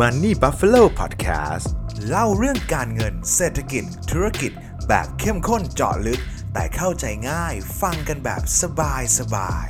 [0.00, 1.66] Money Buffalo Podcast
[2.08, 4.52] เล่าเรื่องการเงินเศรษฐกิจ ธุรกิจ
[4.88, 6.20] แบบเข้มข้นเจาะลึก
[6.52, 9.66] แต่เข้าใจง่ายฟังกันแบบสบายสบาย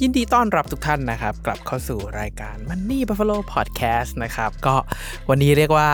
[0.00, 4.74] ยินดีต้อนรับทุกท่านนะครับ กลับเข้าสู่รายการ Money Buffalo Podcast นะครับ ก็
[5.28, 5.90] วันนี้เรียกว่า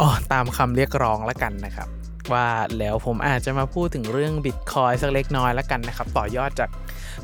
[0.00, 1.88] อ๋อตามคำเรียกร้องแล้วกันนะครับ
[2.32, 2.46] ว่า
[2.78, 6.70] แล้วผมอาจจะมาพูดถึงเรื่อง Bitcoin สักเล็กน้อยแล้วกันนะครับ ต่อยอดจาก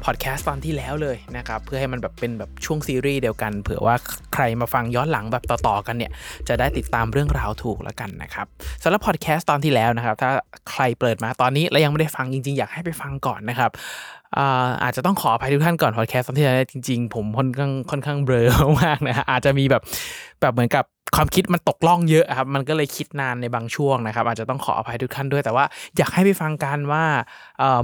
[0.05, 3.95] พอดแคสต์ตอนที่แล้วเลยนะครับ เพื่อให้มันแบบเป็นแบบช่วงซีรีส์เดียวกัน เผื่อว่า
[4.35, 6.13] ใครมาฟังย้อนหลังแบบต่อๆกันเนี่ย
[6.49, 8.47] จะได้ติดตามเรื่องราวถูกแล้วกันนะครับ
[8.83, 10.31] สำหรับพอดแคสต์ตอนที่แล้วนะครับ ถ้า
[10.71, 13.71] ใครเปิดมาตอนนี้แล้วยังไม่ได้ฟังจริงๆ อยากให้ไปฟังก่อนนะครับ
[14.83, 18.47] อาจจะต้องขออภัยทุกท่านก่อนพอดแคสต์ตอนที่แล้วจริงๆ ผมค่อนข้างค่อนข้างเบลอ
[18.85, 19.83] มากนะอาจจะมีแบบ
[20.41, 20.85] แบบเหมือนกับ
[21.17, 25.65] ความคิดมันตกล่องเยอะครับ มันก็เลยคิดนานในบางช่วงนะครับ อาจจะต้องขออภัยทุกท่านด้วย แต่ว่า
[25.97, 27.05] อยากให้ไปฟังกันว่า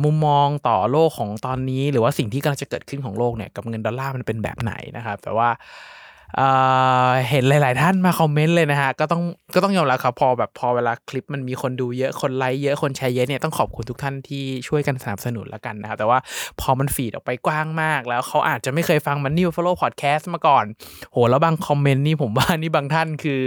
[0.05, 5.49] มุมมองต่อโลกของตอนนี้ หรือว่าสิ่งที่กำลังจะเกิดขึ้นของโลกเนี่ยกับเงินดอลลาร์มันเป็นแบบไหนนะครับ แต่ว่า
[7.29, 9.23] เห็นหลาย ๆ ท่านมาคอมเมนต์เลยนะฮะก็ต้อง
[9.55, 16.19] ก็ต้องยอมรับครับพอแบบพอเวลาคลิปมันมีคนดูเยอะคนไลค์เยอะคนแชร์เยอะเนี่ยต้องขอบคุณทุกท่านที่ช่วยกันสนับสนุนแล้วกันนะครับแต่ว่า
[16.61, 20.65] พอมัน feed ออกไปกว้างมาก แล้วเขาอาจจะไม่เคยฟัง Money Buffalo Podcast มาก่อน
[21.13, 23.43] โหแล้วบางคอมเมนต์นี่ผมว่านี่บางท่านคือ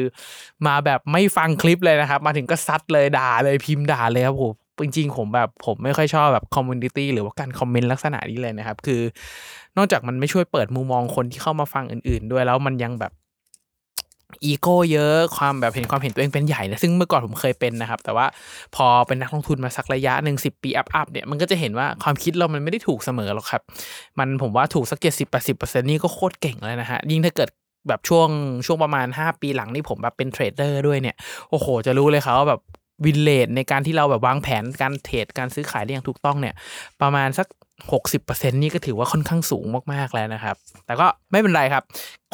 [0.67, 9.01] มาแบบไม่ฟังคลิปเลยนะครับ มาถึงก็ซัดเลยด่าเลยพิมพ์ด่าเลยครับผมจริงๆผมแบบผมไม่ค่อยชอบแบบ community หรือว่าการคอมเมนต์ลักษณะนี้เลยนะครับ คือ
[9.77, 13.13] นอกจากมันไม่ช่วยเปิดมุมมองคนที่เข้ามาฟังอื่น ๆ ด้วยแล้วมันยังแบบ
[14.45, 18.25] อีโก้เยอะความแบบเห็นความเห็นตัวเองเป็นใหญ่นะซึ่งเมื่อก่อนผมเคยเป็นนะครับ แต่ว่า
[18.75, 23.61] พอเป็นนักลงทุนมาสักระยะหนึ่งสิปี up up เนี่ยมันก็จะเห็นว่าความคิดเรามันไม่ได้ถูกเสมอหรอกครับ
[24.19, 27.49] มันผมว่าถูกสักเจ็ดสิบแปดสิบเปอร์เซ็นนี่ก็โคตรเก่งเลยนะฮะยิ่งถ้าเกิด
[27.87, 28.29] แบบช่วง
[28.65, 31.15] ช่วงประมาณ 5 ปีหลังนี่ผมแบบเป็นเทรดเดอร์ด้วยเนี่ย
[31.49, 32.61] โอ้โห จะรู้เลยครับว่าแบบ
[33.05, 36.55] วินเลดในการที่เราแบบวางแผนการเทรดการซื้อขายได้อย่างถูกต้องเนี่ย
[37.01, 37.47] ประมาณสัก
[38.03, 41.83] 60%นี่ก็ถือว่าค่อนข้างสูงมาก ๆ แล้วนะครับ แต่ก็ไม่เป็นไรครับ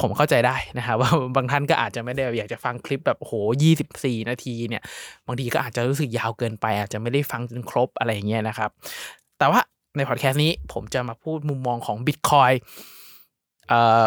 [0.02, 3.34] ผมเข้าใจได้นะครับว่าบางท่านก็อาจจะไม่ได้อยากจะฟังคลิปแบบโอ้โห
[3.82, 4.84] 24 นาทีเนี่ย
[5.28, 8.70] บางทีก็อาจจะรู้สึกยาวเกินไป อาจจะไม่ได้ฟังจนครบอะไรอย่างเงี้ยนะครับ
[9.40, 9.60] แต่ว่า
[9.96, 12.56] ในพอดแคสต์นี้ผมจะมาพูดมุมมองของ Bitcoin
[13.70, 14.06] เอ่อ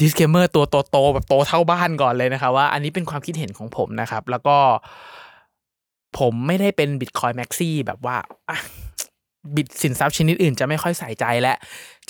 [0.00, 4.56] disclaimer ตัวโตๆแบบโตเท่าบ้านก่อนเลยนะครับว่าอันนี้เป็นความคิดเห็นของผมนะครับ แล้วก็
[6.18, 8.16] ผมไม่ได้เป็นบิตคอยแม็กซี่แบบว่า
[9.56, 11.54] บิตสินทรัพย์ชนิดอื่นจะไม่ค่อยใส่ใจและ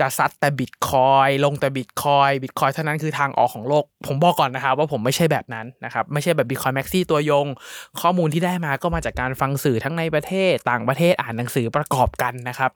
[0.01, 7.47] จะซัดแต่บิตคอยลงแต่บิตคอยบิตคอยเท่านั้นคือทางออกของโลก ผมบอกก่อนนะครับว่าผมไม่ใช่แบบนั้นนะครับ ไม่ใช่แบบบิตคอยแม็กซี่ตัวยง
[8.01, 12.71] ข้อมูลที่ได้มาก็มาจากการฟังสื่อทั้งในประเทศต่างประเทศอ่านหนังสือประกอบกันนะครับ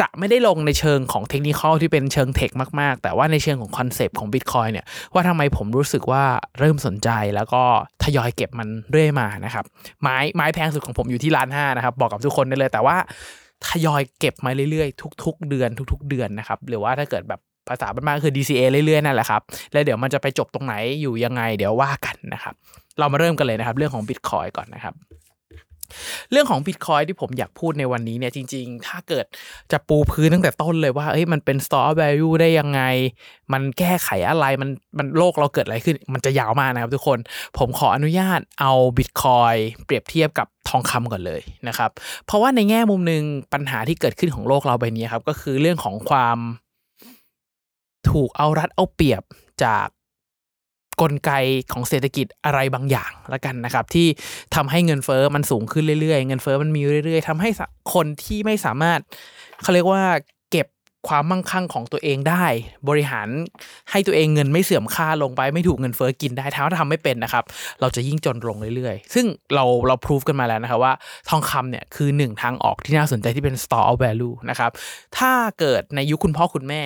[0.00, 2.50] จะไม่ได้ลงในเชิงของเทคนิคที่เป็นเชิงเทค
[2.80, 6.24] มาก ๆ แต่ว่าในเชิงของคอนเซปต์ของ Bitcoin เนี่ยว่าทำไมผมรู้สึกว่า
[6.58, 7.62] เริ่มสนใจแล้วก็
[8.04, 9.64] ทยอยเก็บมันเรื่อยมานะครับ
[10.02, 12.96] ไม้ไม้แพงสุดของผมอยู่ที่ล้านห้านะครับ บอกกับทุกคนได้เลย แต่ว่า
[13.68, 22.54] ทยอยเก็บมาเรื่อยๆ ทุก ๆ เดือนทุก ๆ เดือนนะครับ หรือว่าถ้าเกิดแบบภาษาบ้านๆคือ DCA เรื่อยๆนั่นแหละครับ แล้วเดี๋ยวมันจะไปจบตรงไหนอยู่ยังไง เดี๋ยวว่ากันนะครับ
[22.98, 24.94] เรามาเริ่มกันเลยนะครับ เรื่องของ Bitcoin ก่อนนะครับ
[26.30, 29.26] เรื่องของ Bitcoin ที่ผมอยากพูดในวันนี้เนี่ยจริง ๆ ถ้าเกิด
[29.72, 32.80] จะปูพื้นตั้งแต่ต้นเลยว่าเอ้ยมันเป็น store value ได้ยังไง
[33.52, 37.18] มันแก้ไขอะไรมันมันโลกเราเกิดอะไรขึ้น มันจะยาวมากนะครับทุกคน
[37.58, 41.90] ผมขออนุญาตเอา Bitcoin เปรียบเทียบกับทองคำก่อนเลยนะครับ
[42.26, 43.22] เพราะว่าในแง่มุมหนึ่ง
[43.52, 46.38] ปัญหาที่เกิดขึ้นของโลกเราใบนี้ครับ ก็คือเรื่องของความ
[48.10, 49.22] ถูกเอารัดเอาเปรียบ
[49.64, 49.86] จาก
[51.02, 51.32] กลไก
[51.72, 54.06] ของเศรษฐกิจอะไรบางอย่างละกันนะครับ ที่
[54.54, 57.50] ทำให้เงินเฟอ้อมันสูงขึ้นเรื่อยๆ เงินเฟอ้อมันมีเรื่อย ๆทำให้
[57.94, 59.00] คนที่ไม่สามารถ
[59.62, 60.02] เขาเรียกว่า
[60.52, 60.66] เก็บ
[61.08, 62.46] ความมั่งคั่งของตัวเองได้
[62.88, 63.28] บริหาร
[63.90, 67.44] ให้ตัวเองเงินไม่เสื่อมค่าลงไปไม่ถูกเงินเฟอ้อกินได้ถ้าทำไม่เป็นนะครับ
[67.80, 70.92] เราจะยิ่งจนลงเรื่อยๆ ซึ่งเราเราพิสูจกันมาแล้วนะครับว่า
[71.28, 74.70] ทองคำเนี่ยคือหนึ่งทางออกที่น่าสนใจที่เป็น store of value นะครับ
[75.18, 76.82] ถ้าเกิดในยุคคุณพ่อคุณแม่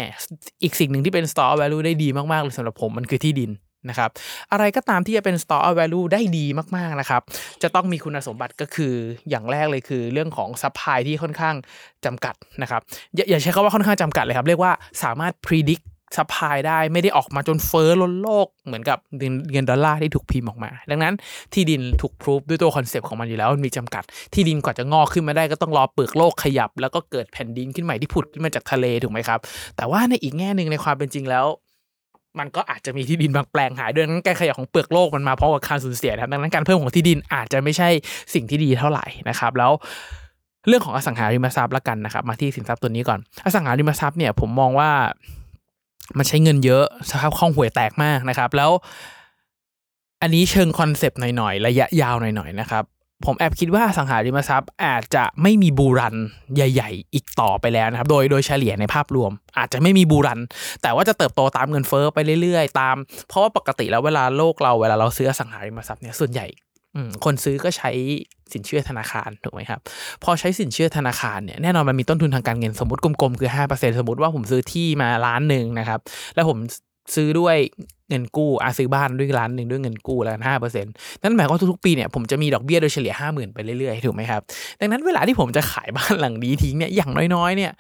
[0.63, 3.53] อีกสิ่งหนึ่งที่เป็น store of value ได้ดีมากๆเลยสำหรับผมมันคือที่ดิน
[3.89, 4.11] นะครับ
[4.53, 7.23] อะไรก็ตามที่จะเป็น store of value ได้ดีมากๆนะครับ
[7.63, 8.95] จะต้องมีคุณสมบัติก็คือ
[9.31, 11.55] อย่างแรกเลยคือเรื่องของ supply ที่ค่อนข้าง
[12.05, 12.81] จำกัดนะครับ
[13.17, 14.73] อย่าอย่าใช้คำว่าค่อนข้างจำกัดเลยครับ เรียกว่า
[15.03, 15.85] สามารถ predict
[16.19, 18.99] supply ได้ไม่ได้ออกมาจนเฟ้อล้นโลกเหมือนกับ
[19.53, 21.15] เงินดอลลาร์ที่ถูกพิมพ์ออกมา ดังนั้น
[21.53, 24.03] ที่ดินถูกพิสูจน์ด้วยตัวคอนเซปต์ของมันอยู่แล้วมันมีจำกัด
[24.35, 29.39] ที่ดินกว่าจะงอกขึ้นมาได้ก็ต้องรอเปลือกโลกขยับ แล้วก็เกิดแผ่นดินขึ้นใหม่ที่ผุดขึ้นมาจากทะเลถูกไหมครับ
[29.77, 31.47] แต่ว่าในอีกแง่หนึ่งในความเป็นจริงแล้ว
[32.39, 37.89] มันก็อาจจะมีที่ดินบางแปลงหายด้วยนั้นการขยับของเปลือกโลกมันมาเพราะกับการสูญเสียนะครับดังนั้นการเพิ่มของที่ดินอาจจะไม่ใช่
[38.35, 39.73] สิ่งที่ดีเท่าไหร่นะครับ แล้ว
[40.69, 44.91] เรื่องของอสังหาริมทรัพย์ละกันนะครับ มาที่สินทรัพย์ตัวนี้ก่อน อสังหาริมทรัพย์เนี่ยผมมองว่า
[46.19, 48.71] มันใช้เงินเยอะสภาพคล่องห่วยแตกมากนะครับ แล้ว
[50.23, 52.85] อันนี้เชิงคอนเซปต์หน่อยๆ ระยะยาวหน่อยๆนะครับ
[53.27, 56.17] ผมแอบคิดว่าอสังหาริมทรัพย์อาจจะไม่มี bull run
[56.55, 60.41] ใหญ่ ๆ อีกต่อไปแล้วนะครับ โดยโดยเฉลี่ยในภาพรวม อาจจะไม่มี bull run
[60.83, 62.97] แต่ว่าจะเติบโตตามเงินเฟ้อไปเรื่อยๆ ตาม
[63.29, 66.47] เพราะว่าปกติแล้วเวลาโลกเราเวลาเราซื้ออสังหาริมทรัพย์เนี่ยส่วนใหญ่
[67.25, 67.91] คนซื้อก็ใช้
[68.53, 69.81] สินเชื่อธนาคารถูกไหมครับ
[70.25, 76.01] พอใช้สินเชื่อธนาคารเนี่ยแน่นอนมันมีต้นทุนทางการเงินสมมติกลมๆคือ5%สมมติว่าผมซื้อที่มาล้านหนึ่งนะครับ
[76.35, 76.59] แล้วผม
[77.15, 77.57] ซื้อด้วย
[78.09, 84.41] เงินกู้อาซื้อบ้านด้วยล้านหนึ่งด้วยเงินกู้แล้วห้าเปอร์เซ็นต์นั่นหมายความว่าทุกๆปีเนี่ยผมจะมีดอกเบี้ยโดยเฉลี่ยห้าหมื่นไปเรื่อยๆ ถูกไหมครับ
[84.81, 87.73] ดังนั้นเวลาที่ผมจะขายบ้านหลังนี้ทิ้งเนี่ยอย่างน้อยๆ เนี่ย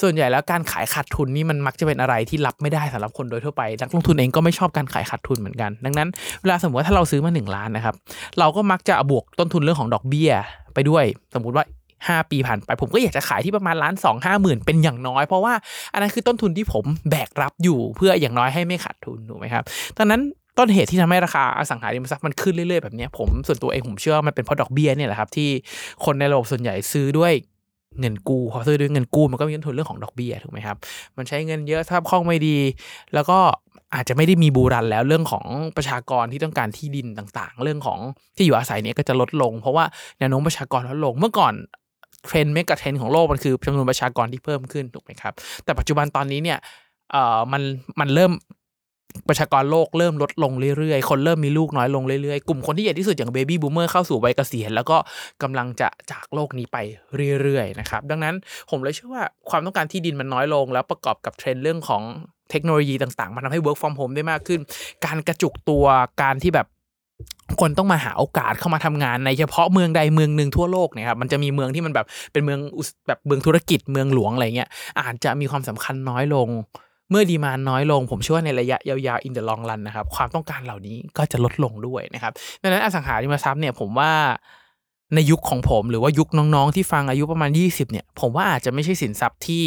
[0.00, 6.08] ส่วนใหญ่แล้วการขายขาดทุนนี่มันมักจะเป็นอะไรที่รับไม่ได้สำหรับคนโดยทั่วไป นักลงทุนเองก็ไม่ชอบการขายขาดทุนเหมือนกัน ดังนั้น
[6.42, 7.94] เวลาสมมติว่าถ้าเราซื้อมาหนึ่งล้านนะครับ
[8.38, 10.30] เราก็มักจะบวกต้นทุนเรื่องของดอกเบี้ย
[10.74, 11.64] ไปด้วย สมมุติว่า
[12.12, 15.54] 5 ปีผ่านไป ผมก็อยากจะขายที่ประมาณล้านสองห้าหมื่นเป็นอย่างน้อย เพราะว่า
[15.92, 19.64] อันนั้นคือต้นทุนที่ผมแบกรับอยู่เพื่ออย่างน้อยให้ไม่ขาดทุนถูกไหมครับ
[19.98, 20.20] ดังนั้น
[20.58, 25.48] ต้นเหตุที่ทำให้ราคาอสังหาริมทรัพย์มันขึ้นเรื่อยๆแบบนี้ผมส่วนตัวเองผมเชื่อว่ามันเป็นเพราะดอกเบี้ยเนี่ยแหละครับที่
[26.04, 27.32] คนในระบบส่วนใหญ่ซื้อด้วย
[28.00, 30.76] เงินกู้พอซื้อด้วยเงินกู้มันก็มีต้นทุนเรื่องของดอกเบี้ยถูกไหมครับ
[31.16, 32.56] มันใช้เงินเยอะสภาพคล่องไม่ดี
[33.14, 33.38] แล้วก็
[33.94, 35.44] อาจจะไม่ได้มีบูรันแล้วเรื่องของ
[35.76, 37.98] ประชากรที่ต้องการที่ดินต่างๆ เรื่องของ
[38.36, 39.84] ที่อยู่อาศัยเนี่ยก็จะลดลง เพราะว่า
[40.18, 41.54] แนวโน้มประชากรลดลงเมื่อก่อน
[42.26, 45.32] เทรนด์ megatrend ของโลกมันคือจำนวนประชากรที่เพิ่มขึ้นถูกไหมครับ
[45.64, 46.58] แต่ปัจจุบันตอนนี้เนี่ย
[47.12, 47.62] เอ่อมัน
[48.00, 48.32] มันเริ่ม
[49.28, 54.96] ประชากรโลกเริ่มลดลงเรื่อยๆ คนเริ่มมีลูกน้อยลงเรื่อยๆ กลุ่มคนที่ใหญ่ที่สุดอย่าง baby boomer เข้าสู่วัยเกษียณแล้วก็
[55.42, 56.76] กำลังจะจากโลกนี้ไป
[57.42, 58.34] เรื่อยๆนะครับดังนั้น
[58.70, 62.02] ผมเลยเชื่อว่าความต้องการที่ดินมันน้อยลง แล้วประกอบกับเทรนด์เรื่องของ
[62.50, 64.60] เทคโนโลยีต่างๆ มันทำให้ work from home ได้มากขึ้น
[65.06, 65.84] การกระจุกตัว
[66.22, 66.66] การที่แบบ
[67.60, 72.60] คนต้องมาหาโอกาสเข้ามาทำงานในเฉพาะเมืองใดเมืองหนึ่งทั่วโลกเนี่ยครับมันจะมีเมืองที่มันแบบเป็นเมือง
[73.08, 74.68] แบบเมืองธุรกิจเมืองหลวงอะไรเงี้ย
[75.00, 76.48] อาจจะมีความสำคัญน้อยลง
[77.10, 82.32] เมื่อดีมานน้อยลง ผมเชื่อว่าในระยะยาวๆ in the long run นะครับความต้องการเหล่านี้ก็จะลดลงด้วยนะครับ
[82.62, 84.12] ดังนั้นอสังหาริมทรัพย์เนี่ยผมว่า
[85.14, 89.64] ในยุคของผมหรือว่ายุคน้องๆที่ฟังอายุประมาณ 20เนี่ยผมว่าอาจจะไม่ใช่สินทรัพย์ที่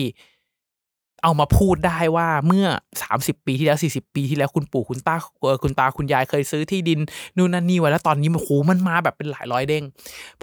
[1.23, 2.65] เอามาพูดได้ว่าเมื่อ
[3.05, 5.15] 30 ปีที่แล้ว 40 ปีที่แล้วคุณปู่คุณตา
[5.63, 6.99] คุณตาคุณยายเคยซื้อที่ดิน
[7.37, 9.83] นู่นนั่นนี่ไว้แล้วตอนนี้มันโหมันมาแบบเป็นหลายร้อยเด้ง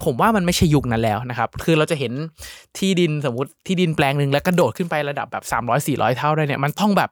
[0.03, 2.13] ผมว่ามันไม่ใช่ยุคนั้นแล้วนะครับ คือเราจะเห็น
[2.77, 7.11] ที่ดินสมมติที่ดินแปลงหนึ่งแล้วกระโดดขึ้นไประดับแบบสามร้อยสี่ร้อยเท่าได้เนี่ยมันต้องแบบ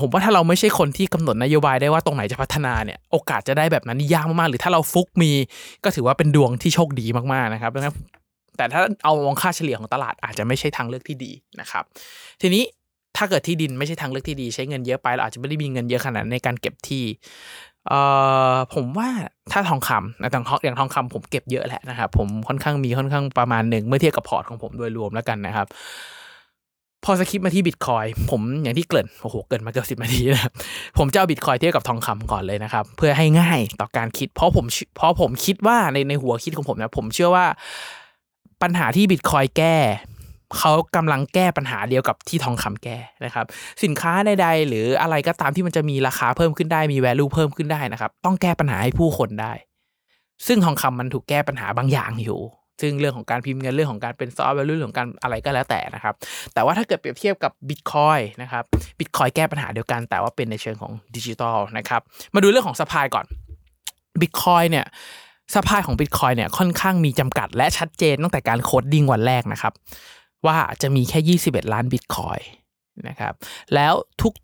[0.00, 5.32] ผมว่าถ้าเราไม่ใช่คนที่กำหนดนโยบายได้ว่าตรงไหนจะพัฒนาเนี่ยโอกาสจะได้แบบนั้นยากมากๆหรือถ้าเราฟุกมี
[5.84, 7.94] ก็ถือว่าเป็นดวงที่โชคดีมากๆนะครับดังนั้น
[8.60, 11.84] แต่ถ้าเอามองค่าเฉลี่ยของตลาดอาจจะไม่ใช่ทางเลือกที่ดีนะครับ
[12.40, 12.64] ทีนี้
[13.16, 17.04] ถ้าเกิดที่ดินไม่ใช่ทางเลือกที่ดี ใช้เงินเยอะไปเราอาจจะไม่ได้มีเงินเยอะขนาดในการเก็บที่
[17.88, 18.00] เอ่
[18.52, 19.08] อผมว่า
[19.52, 25.66] ถ้าทองคำนะทองอย่างทองคำผมเก็บเยอะแหละนะครับผมค่อนข้างมีค่อนข้างประมาณหนึ่งเมื่อเทียบกับพอร์ตของผมโดยรวมแล้วกันนะครับ
[27.04, 30.52] พอ skip มาที่บิตคอยผมอย่างที่เกริ่นโอ้โหเกริ่นมาเกือบสิบนาทีนะครับ
[30.98, 34.66] ผมจะเอาบิตคอยเทียบกับทองคำก่อนเลยนะครับ เพื่อให้ง่ายต่อการคิด เพราะผม
[34.96, 37.46] เพราะผมคิดว่าในในหัวคิดของผมนะผมเชื่อว่า
[38.62, 39.76] ปัญหาที่บิตคอยแก้
[40.58, 43.46] เขากำลังแก้ปัญหาเดียวกับที่ทองคำแก้นะครับ
[43.84, 49.52] สินค้าใดๆหรืออะไรก็ตามที่มันจะมีราคาเพิ่มขึ้นได้มี value เพิ่มขึ้นได้นะครับ ต้องแก้ปัญหาให้ผู้คนได้
[50.46, 52.40] ซึ่งทองคำมันถูกแก้ปัญหาบางอย่างอยู่
[52.80, 56.14] ซึ่งเรื่องของการพิมพ์เงินเรื่องของการเป็น store of value เรื่องของการอะไรก็แล้วแต่นะครับ
[56.54, 58.64] แต่ว่าถ้าเกิดเปรียบเทียบกับบิตคอยนะครับ
[58.98, 62.00] บิตคอยแก้ปัญหาเดียวกันแต่ว่าเป็นในเชิงของดิจิทัลนะครับ
[62.34, 63.26] มาดูเรื่องของ supply ก่อน
[64.20, 64.86] บิตคอยเนี่ย
[65.54, 69.72] supply ของบิตคอยเนี่ยค่อนข้างมีจำกัดและชัดเจนตั้งแต่การ coding วันแรกนะครับ
[70.46, 72.38] ว่าจะมีแค่ 21 ล้านบิตคอย
[73.08, 73.32] นะครับ
[73.74, 73.94] แล้ว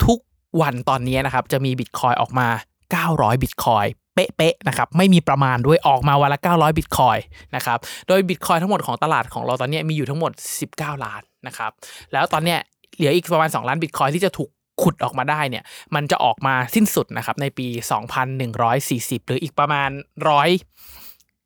[0.04, 2.48] ทุกๆวันตอนนี้นะครับจะมีบิตคอยออกมา
[2.94, 7.18] 900บิตคอยเป๊ะๆนะครับไม่มีประมาณด้วยออกมาวันละ 900บิตคอย
[7.56, 10.32] นะครับโดยบิตคอยทั้งหมดของตลาดของเราตอนนี้มีอยู่ทั้งหมด
[10.68, 11.70] 19 ล้านนะครับ
[12.12, 12.58] แล้วตอนเนี้ย
[12.96, 14.50] เหลืออีกประมาณ 2 ล้านบิตคอยที่จะถูก
[14.82, 15.64] ขุดออกมาได้เนี่ย
[15.94, 17.66] มันจะออกมาสิ้นสุดนะครับในปี
[18.48, 19.90] 2140 หรืออีกประมาณ
[20.28, 20.48] ร้อย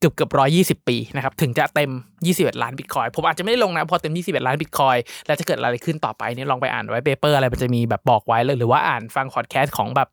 [0.01, 1.91] เกือบเกือบร้อยยี่สิบปีนะครับถึงจะเต็ม
[2.27, 10.09] 21ล้านบิตคอยผมอาจจะไม่ได้ลงนะพอเต็ม21ล้านบิตคอยแล้วจะเกิดอะไรขึ้นต่อไปนี่ลองไปอ่าน white paper อะไรมันจะมีแบบบอกไว้เลยหรือว่าอ่านฟังพอดแคสต์ของแบบ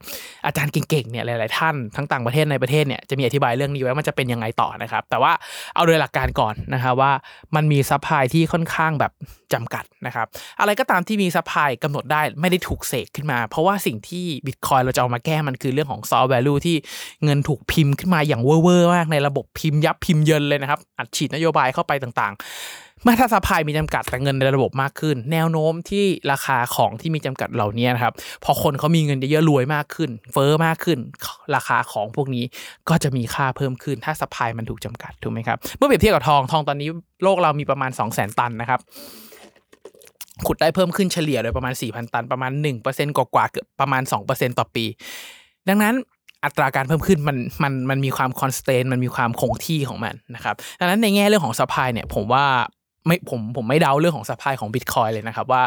[0.46, 5.32] อาจารย์เก่งๆเนี่ยหลายๆท่านทั้งต่างประเทศในประเทศเนี่ยจะมีอธิบายเรื่องนี้ไว้มันจะเป็นยังไงต่อนะครับ แต่ว่า
[5.76, 7.12] เอาโดยหลักการก่อนนะครับว่า
[7.56, 9.12] มันมี supply ที่ค่อนข้างแบบ
[9.54, 10.28] จำกัดนะครับ
[10.60, 16.76] อะไรก็ตามที่มี supply กำหนดได้ไม่ได้ถูกเสกขึ้นมา เพราะว่าสิ่งที่บิตคอยเราจะเอามาแก้มันคือเรื่องของ store of value ที่
[17.24, 22.44] เงินถูกพิมพ์ขึ้นมาอย่างเวอร์ๆมากในระบบพิมพ์ยับพิมพ์เยินเลยนะครับ อัดฉีดนโยบายเข้าไปต่างๆ
[23.04, 31.00] เมื่อถ้า supply มีจำกัดแต่เงินในระบบมากขึ้น แนวโน้มที่ราคาของที่มีจำกัดเหล่านี้นะครับ พอคนเขามีเงินเยอะๆรวยมากขึ้น เฟ้อมากขึ้น
[31.56, 32.44] ราคาของพวกนี้
[32.90, 36.90] ก็จะมีค่าเพิ่มขึ้น ถ้าซัพพายมันถูกจำกัดถูกไหมครับเมื่อเปรียบเทียบกับทองทองตอนนี้
[37.24, 38.80] โลกเรามีประมาณ 2 0 0 0 0 0 ตันนะครับ
[40.48, 42.52] ขุดได้เพิ่มขึ้นเฉลี่ยโดยประมาณ 4,000 ตัน ประมาณ
[42.86, 44.86] 1%กว่าๆเกือบประมาณ 2%ต่อปี
[45.70, 45.96] ดังนั้น
[46.46, 52.46] อัตราการเพิ่มขึ้นมันมันมันมีความ constant มันมีความคงที่ของมันนะครับดังนั้นในแง่เรื่องของ supply เนี่ยผมว่า
[53.06, 55.64] ไม่ผมผมไม่ doubt เรื่องของ supply ของบิตคอยเลยนะครับว่า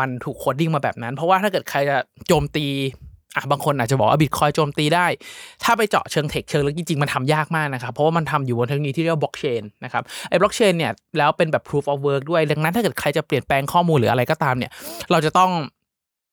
[0.00, 1.96] มันถูก coding มาแบบนั้น เพราะว่าถ้าเกิดใครจะ
[2.26, 2.66] โจมตี
[3.36, 5.06] อะบางคนอาจจะบอกว่าบิตคอยโจมตีได้
[5.64, 14.70] ถ้าไปเจาะเชิง tech เชิงลึกจริงๆ มันทำยากมากนะครับ เพราะว่ามันทำอยู่บนเทคโนโลยีที่เรียกว่าบล็อกเชนนะครับไอ้บล็อกเชนเนี่ยแล้วเป็นแบบ proof of work ด้วย ดังนั้นถ้าเกิดใครจะเปลี่ยนแปลงข้อมูลหรืออะไรก็ตามเนี่ย
[15.10, 15.50] เราจะต้อง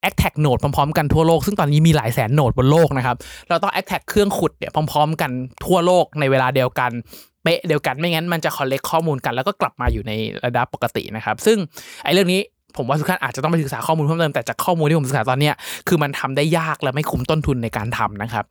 [0.07, 3.17] a c t a g โหนดพร้อมๆกันทั่วโลก ซึ่งตอนนี้มีหลายแสน node บนโลกนะครับ
[3.49, 5.31] เราต้อง a c t a g เครื่องขุดเนี่ยพร้อม ๆ กัน
[5.65, 6.91] ทั่วโลกในเวลาเดียวกัน
[7.43, 10.11] เป๊ะเดียวกันไม่งั้นมันจะ collect ข้อมูลกันแล้วก็กลับมาอยู่ใน
[10.45, 11.57] ระดับปกตินะครับ ซึ่ง
[12.03, 12.41] ไอ้เรื่องนี้
[12.77, 15.51] ผมว่าทุกท่านอาจจะต้องไปศึกษาข้อมูลเพิ่มเติมแต่จากข้อมูลที่ผมศึกษาตอนนี้
[15.87, 18.45] คือมันทำได้ยากและไม่คุ้มต้นทุนในการทำนะครับ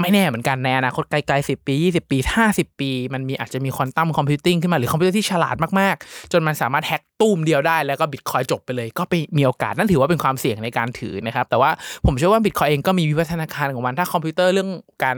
[0.00, 11.70] ไม่แน่เหมือนกันในอนาคตไกลๆสิบปี 20 ปี 50 ปี มันมีอาจจะมี quantum computing ขึ้นมาหรือคอมพิวเตอร์ที่ฉลาดมากๆ จนมันสามารถแฮ็กตู้มเดียวได้แล้วก็บิตคอยจบไปเลย ก็ไปมีโอกาส นั่นถือว่าเป็นความเสี่ยงในการถือนะครับ แต่ว่า
[12.06, 14.70] ผมเชื่อว่าบิตคอยเองก็มีวิวัฒนาการของมันถ้าคอมพิวเตอร์เรื่อง
[15.04, 15.16] การ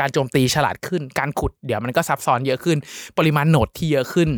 [0.00, 2.78] การโจมตีฉลาดขึ้น การขุดเดี๋ยวมันก็ซับซ้อนเยอะขึ้น
[3.18, 4.30] ปริมาณโหนดที่เยอะขึ้น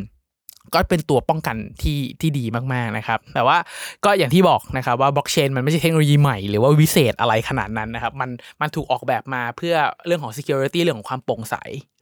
[0.75, 3.57] ก็เป็นตัวป้องกันที่ที่ดีมากๆนะครับ แต่ว่า
[4.04, 9.75] ก็อย่างที่บอกนะครับว่าบล็อกเชนมันไม่ใช่เทคโนโลยีใหม่หรือว่าวิเศษอะไรขนาดนั้นนะครับ มันมันถูกออกแบบมาเพื่อ
[10.07, 11.54] เรื่องของ security เรื่องของความโปร่งใส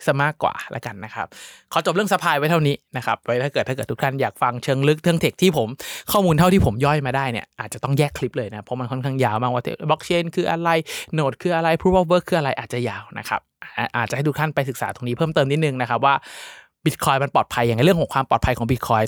[0.06, 1.26] ซะมากกว่าละกันนะครับ
[1.72, 5.68] ขอจบเรื่องสปายไว้เท่านี้นะครับ ไว้ถ้าเกิดถ้าเกิดทุกท่านอยากฟังเชิงลึกเรื่องเทคที่ผม
[6.12, 10.68] ข้อมูลเท่าที่ผมย่อยมาได้เนี่ยอาจจะต้องแยกคลิปเลยนะเพราะมันค่อนข้างยาวมากว่าบล็อกเชนคืออะไร
[11.14, 13.40] โนดคืออะไร proof of work คืออะไรอาจจะยาวนะครับ
[13.78, 16.14] อ่าอาจจะให้ทุกท่านไปศึกษาตรงนี้เพิ่มเติมนิดนึงนะครับว่า
[16.86, 19.02] บิตคอยมันปลอดภัยอย่างไรเรื่องของความปลอดภัยของบิตคอย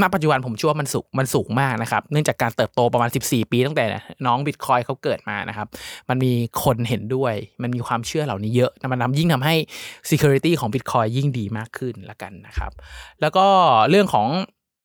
[0.00, 3.84] ณปัจจุบันผมเชื่อว่ามันสูงมันสูงมากนะครับ เนื่องจากการเติบโตประมาณ 14 ปีตั้งแต่
[4.26, 5.68] น้องบิตคอยเขาเกิดมานะครับ
[6.08, 6.32] มันมี
[6.64, 9.54] คนเห็นด้วย มันมีความเชื่อเหล่านี้เยอะ มันนำยิ่งทำให้
[10.10, 12.72] security ของบิตคอยยิ่งดีมากขึ้นละกันนะครับ
[13.20, 13.46] แล้วก็
[13.90, 14.28] เรื่องของ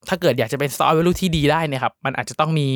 [0.10, 2.68] ถ้าเกิดอยากจะเป็น store value ที่ดีได้นะครับมันอาจจะต้องมี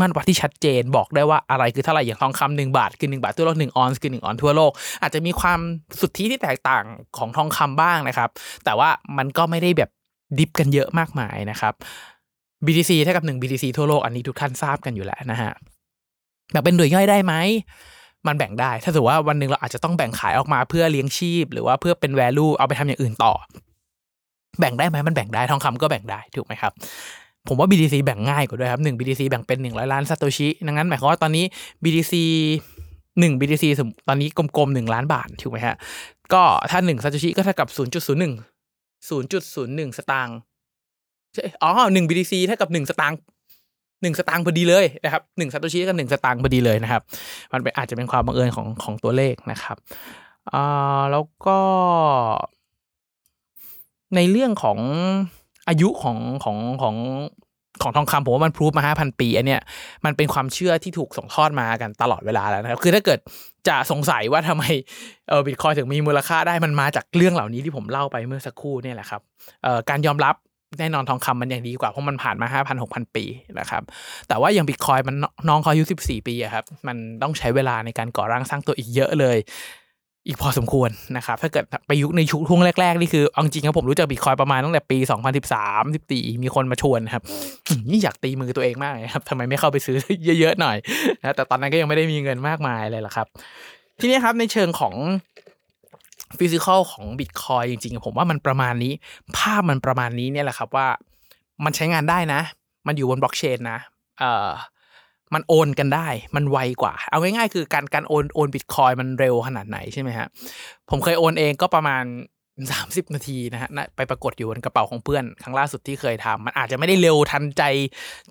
[0.00, 4.72] มาตรวัดที่ชัดเจนบอกได้ว่าอะไรคือเท่าไหร่อย่างทองคำหนึ่งบาทคือหนึ่งบาททั่วโลกหนึ่งออนซ์คือหนึ่งออนซ์ทั่วโลก
[5.02, 5.60] อาจจะมีความ
[6.00, 6.84] สุทธิที่แตกต่าง
[7.16, 8.30] ของทองคำบ้างนะครับ
[8.64, 8.88] แต่ว่า
[9.18, 9.90] มันก็ไม่ได้แบบ
[10.38, 11.74] ดิฟกันเยอะมากมายนะครับ
[12.64, 15.52] BTC เท่ากับหนึ่ง BTC ทั่วโลกอันนี้ทุกท่านทราบกันอยู่แล้วนะฮะ
[16.50, 17.34] แบ่งเป็นหน่วยย่อยได้ไหม
[18.26, 23.32] มันแบ่งได้ ถ้าสมมติว่าวันหนึ่งเราอาจจะต้องแบ่งขายออกมาเพื่อเลี้ยงชีพ หรือว่าเพื่อเป็น value เอาไปทำอย่างอื่นต่อ
[24.60, 26.72] แบ่งได้ไหมมันแบ่งได้ทองคำก็แบ่งได้ถูกไหมครับ
[27.48, 31.44] ผมว่า BTC แบ่งง่ายกว่าด้วยครับหนึ่ง BTC แบ่งเป็นหนึ่งร้อยล้านซาโตชิดังนั้นหมายความว่าตอนนี้
[31.82, 32.14] BTC
[33.20, 35.76] หนึ่ง BTC สมตอนนี้กลมๆหนึ่งล้านบาทถูกไหมฮะ
[36.32, 38.34] ก็ถ้าหนึ่งซาโตชิก็เท่ากับศูนย์จุดศูนย์หนึ่ง
[39.08, 40.36] ศูนย์จุดศูนย์หนึ่งสตางค์
[41.62, 43.18] อ๋อหนึ่ง BTC เท่ากับหนึ่งสตางค์
[44.02, 47.02] หนึ่งสตางค์พอดีเลยนะครับหนึ่งซาโตชิกับหนึ่งสตางค์พอดีเลยนะครับ
[47.52, 49.76] มันเป็นอาจจะเป็นความบังเอิญของของตัวเลขนะครับ
[50.52, 51.58] อ่าแล้วก็
[54.16, 54.78] ในเรื่องของ
[55.68, 56.96] อายุของของของ
[57.82, 59.62] ของทองคำผมว่ามันพรูฟมาห้าพันปีอันเนี้ย
[60.04, 63.18] มันเป็นความเชื่อที่ถูกส่งทอดมากันตลอดเวลาแล้วนะครับ คือถ้าเกิด
[63.68, 64.64] จะสงสัยว่าทำไม
[65.28, 69.20] เออบิตคอยถึงมีมูลค่าได้มันมาจากเรื่องเหล่านี้ที่ผมเล่าไปเมื่อสักครู่เนี่ยแหละครับ
[69.64, 70.34] เอ่อการยอมรับ
[70.78, 73.24] แน่นอนทองคำมันยังดีกว่าเพราะมันผ่านมาห้าพันหกพันปี
[73.60, 73.82] นะครับ
[74.28, 75.16] แต่ว่าอย่างบิตคอยมัน
[75.48, 79.38] น้องเขาอายุสิบสี่ปีอะครับ มันต้องใช้เวลาในการก่อร่างสร้างตัวอีกเยอะเลย
[80.26, 84.98] อีกพอสมควรนะครับ ถ้าเกิดไปยุคในช่วงแรกๆ นี่คือเอาจริงครับผมรู้จักบิตคอยประมาณตั้งแต่ปี
[85.50, 87.22] 2013 14 มีคนมาชวนครับ
[87.90, 89.96] นี่อยากตีมือตัวเองมากเลยครับทำไมไม่เข้าไปซื้อ
[90.40, 90.76] เยอะๆหน่อย
[91.22, 93.26] นะแต่ตอนนั้นก็ยังไม่ได้มีเงินมากมายเลยล่ะครับ
[94.00, 94.94] ทีนี้ครับในเชิงของ
[96.38, 98.92] ฟิสิกอลของบิตคอยจริงๆ ผมว่ามันประมาณนี้
[99.36, 100.86] ภาพมันประมาณนี้เนี่ยแหละครับว่า
[101.64, 102.40] มันใช้งานได้นะ
[102.86, 103.78] มันอยู่บนบล็อกเชนนะ
[104.20, 104.48] เอ่อ
[105.34, 110.26] มันโอนกันได้ มันไวกว่า เอาง่ายๆคือการการโอนโอนบิตคอยมันเร็วขนาดไหนใช่ไหมฮะ
[110.90, 112.04] ผมเคยโอนเองก็ประมาณ
[112.58, 117.62] 30 นาทีนะฮะไปปรากฏอยู่บนกระเป๋าของเพื่อนครั้งล่าสุดที่เคยทำมันอาจจะไม่ได้เร็วทันใจ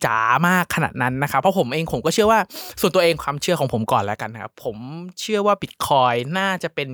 [0.06, 2.40] จ๋ามากขนาดนั้นนะครับ เพราะผมเองผมก็เชื่อว่า
[2.82, 4.78] ส่วนตัวเองความเชื่อของผมก่อนแล้วกันนะครับ ผม
[5.22, 6.90] เชื่อว่าบิตคอยน่าจะเป็น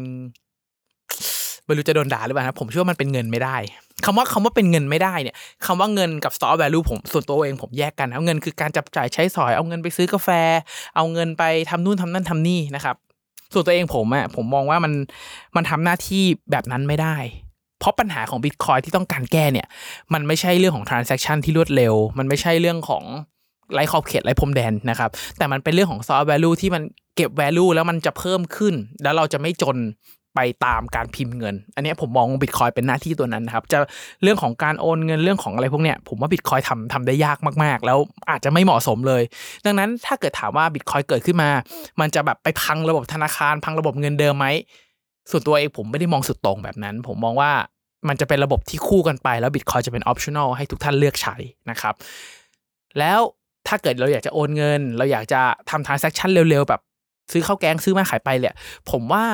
[1.65, 3.57] ไม่รู้จะโดนด่าหรือเปล่านะผมเชื่อว่ามันเป็นเงินไม่ได้
[4.05, 10.29] คำว่าคำว่าเป็นเงินไม่ได้เนี่ยคำว่าเงินกับ store value ผมส่วนตัวเองผมแยกกัน เอาเงินคือการจับจ่ายใช้สอย เอาเงินไปซื้อกาแฟ
[10.95, 12.95] เอาเงินไปทำนู่นทำนั่นทำนี่นะครับ
[13.53, 14.93] ส่วนตัวเองผมอะผมมองว่ามัน
[15.55, 17.17] มันทำหน้าที่แบบนั้นไม่ได้
[17.79, 19.67] เพราะปัญหาของ Bitcoin ที่ต้องการแก้เนี่ย
[20.13, 23.03] มันไม่ใช่เรื่องของ transaction ที่รวดเร็ว มันไม่ใช่เรื่องของ
[23.73, 26.83] ไร้ขอบเขตไร้พรมแดนนะครับ แต่มันเป็นเรื่องของ store value ที่มัน
[27.15, 29.77] เก็บ value แล้วมันจะเพิ่มขึ้น แล้วเราจะไม่จน
[30.35, 33.77] ไปตามการพิมพ์เงิน อันนี้ผมมองบิตคอยเป็นหน้าที่ตัวนั้นนะครับ จะ
[34.23, 37.97] เรื่องของการโอนเงินเรื่องของอะไรพวกเนี้ยผมว่าบิตคอยทำทำได้ยากมากๆ แล้ว
[38.29, 39.23] อาจจะไม่เหมาะสมเลย
[39.65, 41.49] ดังนั้นถ้าเกิดถามว่าบิตคอยเกิดขึ้นมา
[41.99, 44.47] มันจะแบบไปพังระบบธนาคาร พังระบบเงินเดิมไหม
[45.31, 47.51] ส่วนตัวเองผมไม่ได้มองสุดโต่งแบบนั้น ผมมองว่า
[48.07, 51.35] มันจะเป็นระบบที่คู่กันไป แล้วบิตคอยจะเป็น optional ให้ทุกท่านเลือกใช้
[51.69, 51.93] นะครับ
[52.99, 53.19] แล้ว
[53.67, 56.81] ถ้าเกิดเราอยากจะโอนเงิน เราอยากจะทำ transaction เร็วๆแบบ
[57.31, 58.55] ซื้อข้าวแกงซื้อมาขายไปเนี่ย
[58.91, 59.25] ผมว่า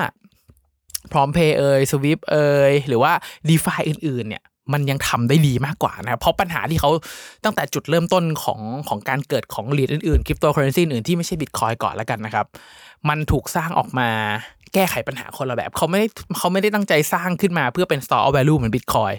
[1.11, 2.37] พร้อมเพย์เอย SWIFT เอ
[2.69, 3.11] ยหรือว่า
[3.49, 4.43] d e f าอื่นๆเนี่ย
[4.73, 6.89] มันยังทำได้ดีมากกว่านะครับเพราะปัญหาที่เขา
[7.43, 12.45] ตั้งแต่จุดเริ่มต้นของของการเกิดของเหรียญอื่นๆคริปโตเคอเรนซีอื่นที่ไม่ใช่บิตคอยก่อนแล้วกันนะครับ
[13.09, 14.09] มันถูกสร้างออกมา
[14.73, 16.07] แก้ไขปัญหาคนละแบบ เขาไม่ได้
[16.37, 19.13] เขาไม่ได้ตั้งใจสร้างขึ้นมาเพื่อเป็น store of value เหมือนบิตคอย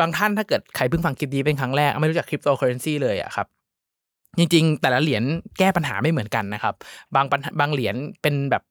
[0.00, 3.46] บางท่านถ้าเกิดใครเพิ่งฟังคลิปนี้เป็นครั้งแรก ไม่รู้จักคริปโตเคอเรนซีเลยอะครับ
[4.38, 5.22] จริงๆ แต่ละเหรียญ
[5.58, 6.74] แก้ปัญหาไม่เหมือนกันนะครับ
[7.14, 7.26] บาง
[7.60, 8.62] บางเหรียญเป็นแบบ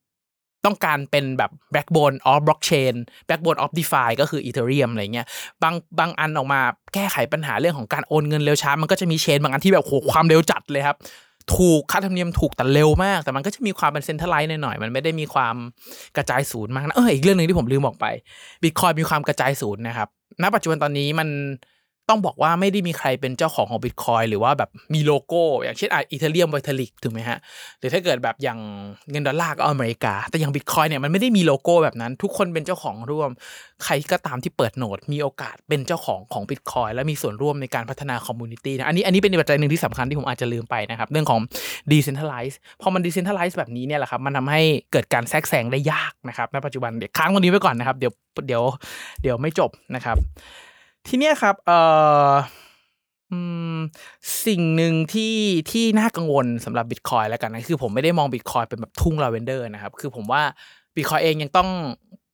[0.66, 2.94] ต้องการเป็นแบบ backbone of blockchain
[3.28, 5.26] backbone of DeFi ก็คือ Ethereum อะไรเงี้ย
[5.62, 6.60] บางบางอันออกมา
[6.94, 10.96] แก้ไขปัญหาเรื่องของการโอนเงินเร็วช้า มันก็จะมีเชนบางอันที่แบบโหความเร็วจัดเลยครับ
[11.56, 15.56] ถูกค่าธรรมเนียมถูกแต่เร็วมาก แต่มันก็จะมีความเป็นเซ็นทรัลไลซ์หน่อยๆมันไม่ได้มีความ
[16.16, 18.06] กระจายศูนย์มากนะเอออีกเรื่องหนึ่งที่ผมลืมบอกไป
[18.62, 20.08] บิตคอยมีความกระจายศูนย์นะครับ
[20.42, 21.28] ณปัจจุบันตอนนี้มัน
[22.08, 27.38] ต้องบอกว่าไม่ได้มีใครเป็นเจ้าของของบิตคอยหรือว่าแบบมีโลโก้ อย่างเช่นอะอีเทเรียมไวทลิกถูกไหมฮะ
[27.78, 28.58] หรือถ้าเกิดแบบอย่าง
[29.10, 33.30] เงินดอลลาร์ก็อเมริกา แต่อย่างบิตคอยเนี่ยมันไม่ได้มีโลโก้แบบนั้น ทุกคนเป็นเจ้าของร่วม
[33.84, 41.40] ใครก็ตามที่เปิด node มีโอกาสเป็นเจ้าของของบิตคอยและมีส่วนร่วมในการพัฒนา community นะอันนี้อันนี้เป็นปัจจัยหนึ่งที่สำคัญที่ผมอาจจะลืมไปนะครับ เรื่องของ
[41.90, 48.12] decentralize พอมัน decentralize แบบนี้เนี่ยแหละครับมันทำให้เกิดการแทรกแซงได้ยากนะครับในปัจจุบันเดี๋ยวค้างตรงนี้ไว้ก่อนนะครับเดี๋ยว
[48.46, 48.62] เดี๋ยว
[49.22, 50.18] เดี๋ยวไม่จบนะครับ
[51.08, 51.78] ทีเนี้ยครับ เอ่
[52.30, 52.32] อ
[54.46, 55.36] สิ่งหนึ่งที่
[55.70, 60.42] ที่น่ากังวลสำหรับบิตคอยแล้วกันนะคือผมไม่ได้มองบิตคอยเป็นแบบทุ่งลาเวนเดอร์นะครับ คือผมว่า
[60.96, 61.68] บิตคอยเองยังต้อง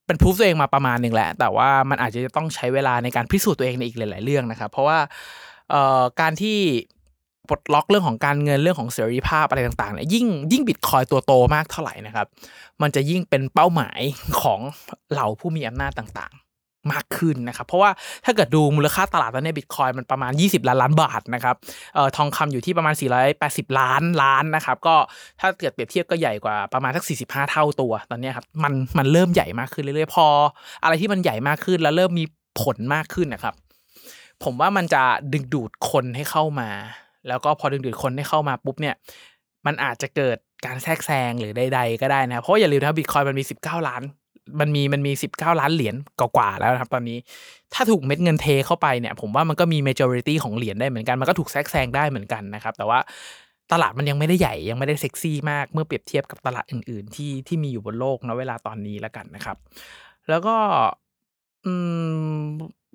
[0.07, 4.99] เป็นพูฟตัวเองมาประมาณหนึ่งแหละ แต่ว่ามันอาจจะต้องใช้เวลาในการพิสูจน์ตัวเองในอีกหลาย ๆ เรื่องนะครับ เพราะว่า
[5.71, 6.59] เอ่อการที่
[7.49, 12.27] ปลดล็อกเรื่องของการเงินเรื่องของเสรีภาพอะไรต่างๆเนี่ยยิ่งยิ่งบิตคอยตัวโตมากเท่าไหร่นะครับ
[12.83, 14.01] มันจะยิ่งเป็นเป้าหมาย
[14.43, 14.61] ของ
[15.13, 16.35] เหล่าผู้มีอำนาจต่าง
[16.93, 17.91] มากขึ้นนะครับ เพราะว่า
[18.25, 21.57] ถ้าเกิดดูมูลค่าตลาดตอนนี้บิตคอยมันประมาณ 20 ล้านล้านบาทนะครับ
[21.95, 22.95] เอ่อทองคำอยู่ที่ประมาณ
[23.37, 24.95] 480 ล้านล้านนะครับ ก็
[25.41, 30.27] ถ้าเกิดเปรียบเทียบก็ใหญ่กว่าประมาณสัก 45 เท่าตัวตอนนี้ครับมันมันเริ่มใหญ่มากขึ้นเรื่อยๆพอ
[30.83, 32.25] อะไรที่มันใหญ่มากขึ้นแล้วเริ่มมี
[32.61, 33.55] ผลมากขึ้นนะครับ
[34.45, 36.69] ผมว่ามันจะดึงดูดคนให้เข้ามา
[37.29, 38.95] แล้วก็พอดึงดูดคนให้เข้ามาปุ๊บเนี่ย
[39.67, 44.03] มันอาจจะเกิดการแทรกแซงหรือใดๆก็ได้นะเพราะอย่าลืมนะบิตคอยมันมี 19 ล้าน
[44.61, 47.19] มันมีมันมีสิบเก้าล้านเหรียญกว่าแล้วนะครับตอนนี้
[47.75, 52.99] ถ้าถูกเม็ดเงินเทเข้าไปเนี่ย ผมว่ามันก็มี majority ของเหรียญได้เหมือนกัน มันก็ถูกแทรกแซงได้เหมือนกันนะครับ แต่ว่า
[53.73, 59.57] ตลาดมันยังไม่ได้ใหญ่ยังไม่ได้เซ็กซี่มากเมื่อเปรียบเทียบกับตลาดอื่น ๆ ที่ที่มีอยู่บนโลกนะเวลาตอนนี้แล้วกันนะครับ
[60.29, 60.57] แล้วก็
[61.67, 61.73] อื
[62.37, 62.43] ม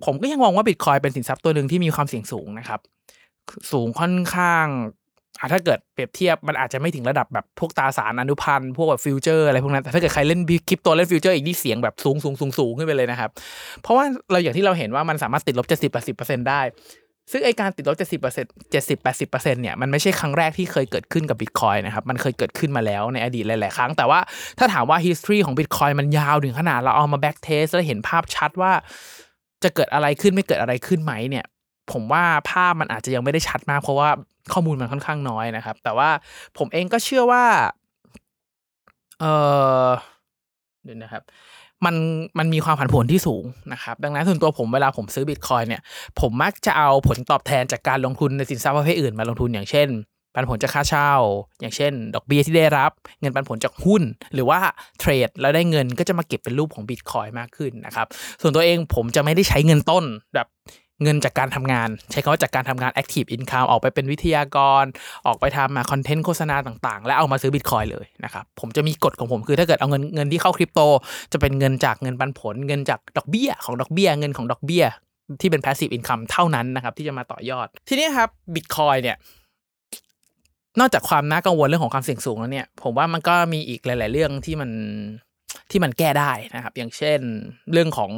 [0.04, 2.80] ผมก็ยังมองว่าบิตคอยน์เป็นสินทรัพย์ตัวหนึ่งที่มีความเสี่ยงสูงนะครับ
[3.72, 4.66] สูงค่อนข้าง
[5.52, 13.30] ถ้าเกิดเปรียบเทียบมันอาจจะไม่ถึงระดับแบบพวกตราสารอนุพันธ์พวกแบบ future อะไรพวกนั้นแต่ถ้าเกิดใครเล่นคริปโตเล่น future อีกนี่เสี่ยงแบบสูงสูงสูงสูงขึ้นไปเลยนะครับ
[13.82, 16.62] เพราะว่าเราอย่างที่เราเห็นว่ามันสามารถติดลบเจ็ดสิบแปดสิบเปอร์เซ็นได้
[17.32, 24.20] ซึ่งไอ้การติดลบเจ็ดสิบเปอร์เซ็นต์เจ็ดสิบแปดสิบเปอร์เซ็นต์เนี่ยมันไม่ใช่ครั้งแรกที่เคยเกิดขึ้นกับบิตคอยน์นะครับมันเคยเกิดขึ้นมาแล้วในอดีตหลาย ๆ ครั้งแต่ว่า
[24.58, 28.72] ถ้าถามว่า history ของบิตคอยน์มันยาวถึงขนาดเราเอามา backtest แล้วเห็นภาพชัดว่า
[29.62, 31.44] จะเกิดอะไรขึ้นไม่เกิดอะไรขึ้นไหมเนี่ย
[31.92, 34.08] ผมว่าภาพมันอาจจะยังไม่ได้ชัดมากเพราะว่า
[34.52, 36.10] ข้อมูลมันค่อนข้างน้อยนะครับ แต่ว่า
[36.58, 37.44] ผมเองก็เชื่อว่า
[39.20, 39.24] เอ
[39.86, 39.88] อ
[40.84, 41.22] เดี๋ยวนะครับ
[41.84, 41.94] มัน
[42.38, 45.82] มันมีความผันผวนที่สูงนะครับ ดังนั้นส่วนตัวผมเวลาผมซื้อบิตคอยเนี่ย
[46.20, 49.88] ผมมักจะเอาผลตอบแทนจากการลงทุนในสินทรัพย์ประเภทอื่นมาลงทุนอย่างเช่น
[50.34, 51.12] ปันผลจากค่าเช่า
[51.60, 54.02] อย่างเช่น ดอกเบี้ยที่ได้รับ เงินปันผลจากหุ้น
[54.34, 54.60] หรือว่า
[54.98, 58.06] เทรดแล้วได้เงินก็จะมาเก็บเป็นรูปของบิตคอยมากขึ้นนะครับ
[58.40, 60.46] ส่วนตัวเองผมจะไม่ได้ใช้เงินต้นแบบ
[61.02, 64.84] เงินจากการทำงาน ใช้คำว่าจากการทำงาน active income ออกไปเป็นวิทยากร
[65.26, 70.80] ออกไปทำคอนเทนต์โฆษณาต่างๆ และเอามาซื้อบิตคอยเลยนะครับ ผมจะมีกฎของผมคือถ้าเกิดเอาเงินเงินที่เข้าคริปโต
[71.32, 74.84] จะเป็นเงินจากเงินปันผล เงินจากดอกเบี้ยของดอกเบี้ย เงินของดอกเบี้ย
[75.40, 79.16] ที่เป็น passive income เท่านั้นนะครับ ที่จะมาต่อยอด ทีนี้ครับบิตคอยเนี่ย
[80.80, 84.70] นอกจากความน่ากังวลเรื่องของความเสี่ยงสูงแล้วเนี่ย ผมว่ามันก็มีอีกหลาย ๆ เรื่องที่มัน
[85.70, 87.20] ที่มันแก้ได้นะครับ อย่างเช่น
[87.72, 88.12] เรื่องของ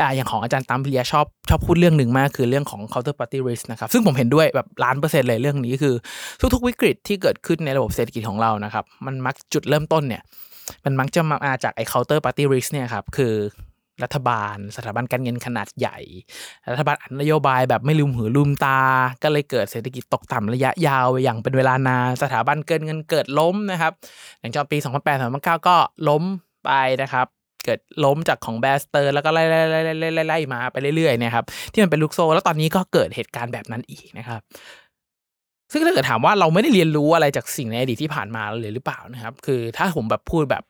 [0.00, 5.94] อ่าอย่างของอาจารย์ตัมพิยาชอบชอบพูดเรื่องหนึ่งมากคือเรื่องของ counterparty risk นะครับซึ่งผมเห็นด้วยแบบล้านเปอร์เซ็นต์เลยเรื่องนี้คือ
[6.54, 10.22] ทุกๆวิกฤตที่เกิดขึ้นในระบบเศรษฐกิจของเรานะครับมันมักจุดเริ่มต้นเนี่ย
[10.84, 13.34] มันมักจะมาจากไอ้ counterparty risk เนี่ยครับคือ
[14.04, 15.98] รัฐบาล สถาบันการเงินขนาดใหญ่
[16.72, 18.80] รัฐบาลอันนโยบายแบบไม่ลืมหูลืมตา
[19.22, 23.92] ก็เลยเกิดเศรษฐกิจตกต่ำระยะยาวอย่างเป็นเวลานานสถาบันเกินเงินเกิดล้มนะครับ
[24.40, 24.76] อย่างจอปี
[25.22, 25.76] 2008-2009 ก็
[26.08, 26.22] ล้ม
[26.64, 26.70] ไป
[27.02, 27.26] นะครับ
[27.64, 34.40] เกิดล้มจากของแบสเตอร์ แล้วก็ไล่ไล่ไล่ไล่ไล่มาไปเรื่อยๆเนี่ยครับที่มันเป็นลูกโซ่แล้วตอนนี้ก็เกิดเหตุการณ์แบบนั้นอีกนะครับ
[35.72, 40.64] ซึ่งถ้าเกิดถามว่าเราไม่ได้เรียนรู้อะไรจากสิ่งในอดีตที่ผ่านมาเลยหรือเปล่านะครับ คือถ้าผมแบบพูดแบบ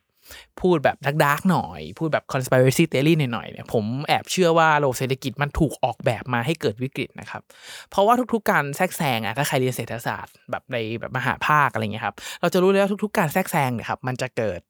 [0.61, 7.42] พูดแบบดักๆหน่อย พูดแบบ conspiracy theory หน่อยๆเนี่ยผมแอบเชื่อว่าระบบเศรษฐกิจมันถูกออกแบบมาให้เกิดวิกฤตนะครับ
[7.90, 14.61] เพราะว่าทุกๆการแทรกแซงอะถ้าใครเรียนเศรษฐศาสตร์แบบในแบบมหาภาคอะไรเงี้ยครับ เราจะรู้เลยว่าทุกๆการแทรกแซงเนี่ยครับมันจะเกิด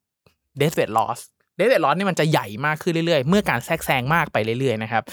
[0.60, 1.20] death rate loss
[1.56, 5.04] เดทเวทร้อนนี่มันจะใหญ่มากขึ้นเรื่อยๆ เมื่อการแทรกแซงมากไปเรื่อยๆนะครับ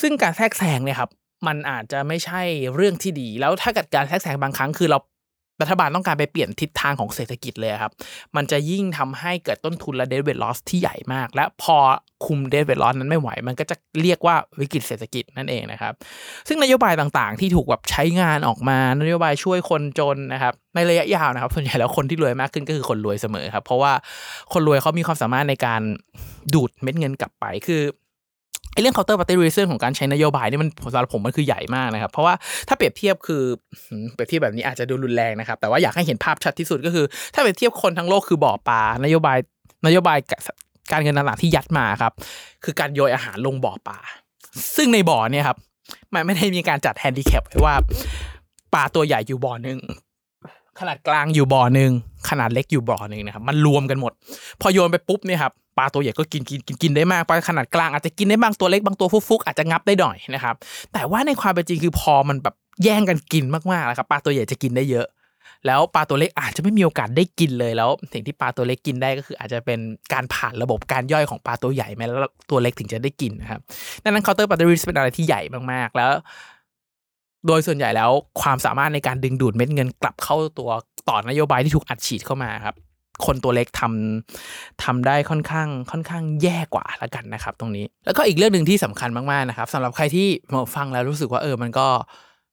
[0.00, 1.10] ซึ่งการแทรกแซงเนี่ยครับ
[1.46, 2.42] มันอาจจะไม่ใช่
[2.76, 4.98] เรื่องที่ดี แล้วถ้าเกิดการแทรกแซงบางครั้งคือเรา
[5.60, 7.92] รัฐบาลต้องการไปเปลี่ยนทิศทางของเศรษฐกิจเลยครับ
[8.36, 11.76] มันจะยิ่งทำให้เกิดต้นทุนและเดเวทลอสที่ใหญ่มาก และพอ
[12.26, 15.92] คุมเดเวทลอสนั้นไม่ไหว มันก็จะเรียกว่าวิกฤตเศรษฐกิจนั่นเองนะครับ
[16.48, 23.92] ซึ่งนโยบายต่างๆ ที่ถูกแบบใช้งานออกมานโยบายช่วยคนจนนะครับในระยะยาวนะครับ ส่วนใหญ่แล้วคนที่รวยมากขึ้นก็คือคนรวยเสมอครับ เพราะว่า
[24.52, 25.82] คนรวยเขามีความสามารถในการ
[26.54, 27.82] ดูดเม็ดเงินกลับไปคือ
[28.80, 32.34] เรื่อง counterparty risk ของการใช้นโยบายนี่มันสำหรับผมมันคือใหญ่มากนะครับ เพราะว่า
[32.68, 33.42] ถ้าเปรียบเทียบคือ
[34.14, 39.38] เปรียบเทียบแบบนี้อาจจะดูรุนแรงนะครับ แต่ว่าอยากให้เห็นภาพชัดที่สุดก็คือ ถ้าเปรียบเทียบคนทั้งโลกคือบ่อปลานโยบาย
[39.86, 40.18] นโยบาย
[40.92, 42.12] การเงินต่างๆที่ยัดมาครับ
[42.64, 43.98] คือการโยนอาหารลงบ่อปลา
[44.76, 45.58] ซึ่งในบ่อเนี่ยครับ
[46.14, 47.74] มันไม่ได้มีการจัดแฮนดิแคปไว้ว่า
[48.74, 49.78] ปลาตัวใหญ่อยู่บ่อหนึ่ง
[50.80, 51.90] ขนาดกลางอยู่บ่อหนึ่ง
[52.28, 54.12] ขนาดเล็กอยู่บ่อหนึ่งนะครับมันรวมกันหมด
[54.60, 60.54] พอโยนไปปุ๊บเนี่ยครับปลาตัวใหญ่ก็กินกินกินกินได้มากปลาขนาดกลางอาจจะกินได้บางตัวเล็กบางตัวฟลุกๆอาจจะงับได้หน่อยนะครับ
[60.92, 65.06] แต่ว่าในความเป็นจริงคือพอมันแบบแย่งกันกินมากๆแล้วครับปลาตัวใหญ่จะกินได้เยอะ
[65.66, 69.78] แล้วปลาตัวเล็กอาจจะไม่มีโอกาสได้กินเลยแล้วสิ่งที่ปลาตัวเล็กกินได้ก็คืออาจจะเป็น
[70.12, 72.18] การผ่านระบบการย่อยของปลาตัวใหญ่ไหมแล้ว
[72.50, 73.60] ตัวเล็กถึงจะได้กินนะครับ
[74.04, 76.10] ดังนั้น counterparty risk เป็นอะไรที่ใหญ่มากๆแล้ว
[77.46, 80.70] โดยส่วนใหญ่แล้วความสามารถในการดึงดูดเม็ดเงินกลับเข้าตัว
[81.08, 82.74] ต่อนโยบายที่ถูกอัดฉีดเข้ามาครับ
[83.26, 90.26] คนตัวเล็กทำทำได้ค่อนข้างค่อนข้างแย่กว่าละกันนะครับ ตรงนี้ แล้วก็อีกเรื่องหนึ่งที่สำคัญมากๆนะครับสำหรับใครที่
[90.74, 91.88] ฟังแล้วรู้สึกว่าเออมันก็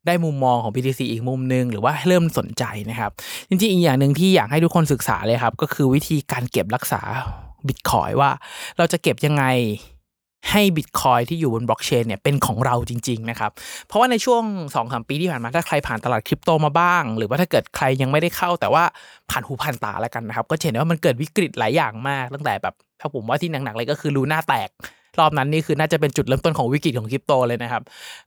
[0.08, 3.12] ได้มุมมองของ BTC อีกมุมหนึ่งหรือว่าเริ่มสนใจนะครับ
[3.50, 7.02] จริงๆ อีกอย่างหนึ่งที่อยากให้ทุกคนศึกษาเลยครับ ก็คือวิธีการเก็บรักษา
[7.67, 8.30] บิตคอยว่า
[8.78, 9.43] เราจะเก็บยังไง
[10.51, 13.51] ให้บิตคอยที่อยู่บนบล็อกเชนเนี่ยเป็นของเราจริงๆนะครับ
[13.88, 18.84] เพราะว่าในช่วง2อสปีที่ผ่านมาถ้าใครผ่านตลาดคริปโตมาบ้าง หรือว่าถ้าเกิดใครยังไม่ได้เข้า แต่ว่า
[19.29, 24.69] ผ่านหูผ่านตาแล้วกันนะครับ ก็เห็นว่ามันเกิดวิกฤตหลายอย่างมากตั้งแต่แบบถ้าผมว่าที่หนักๆเลยก็คือลูน่าแตก
[25.19, 27.84] รอบนั้นนี่คือน่าจะเป็นจุดเริ่มต้นของวิกฤตของคริปโตเลยนะครับ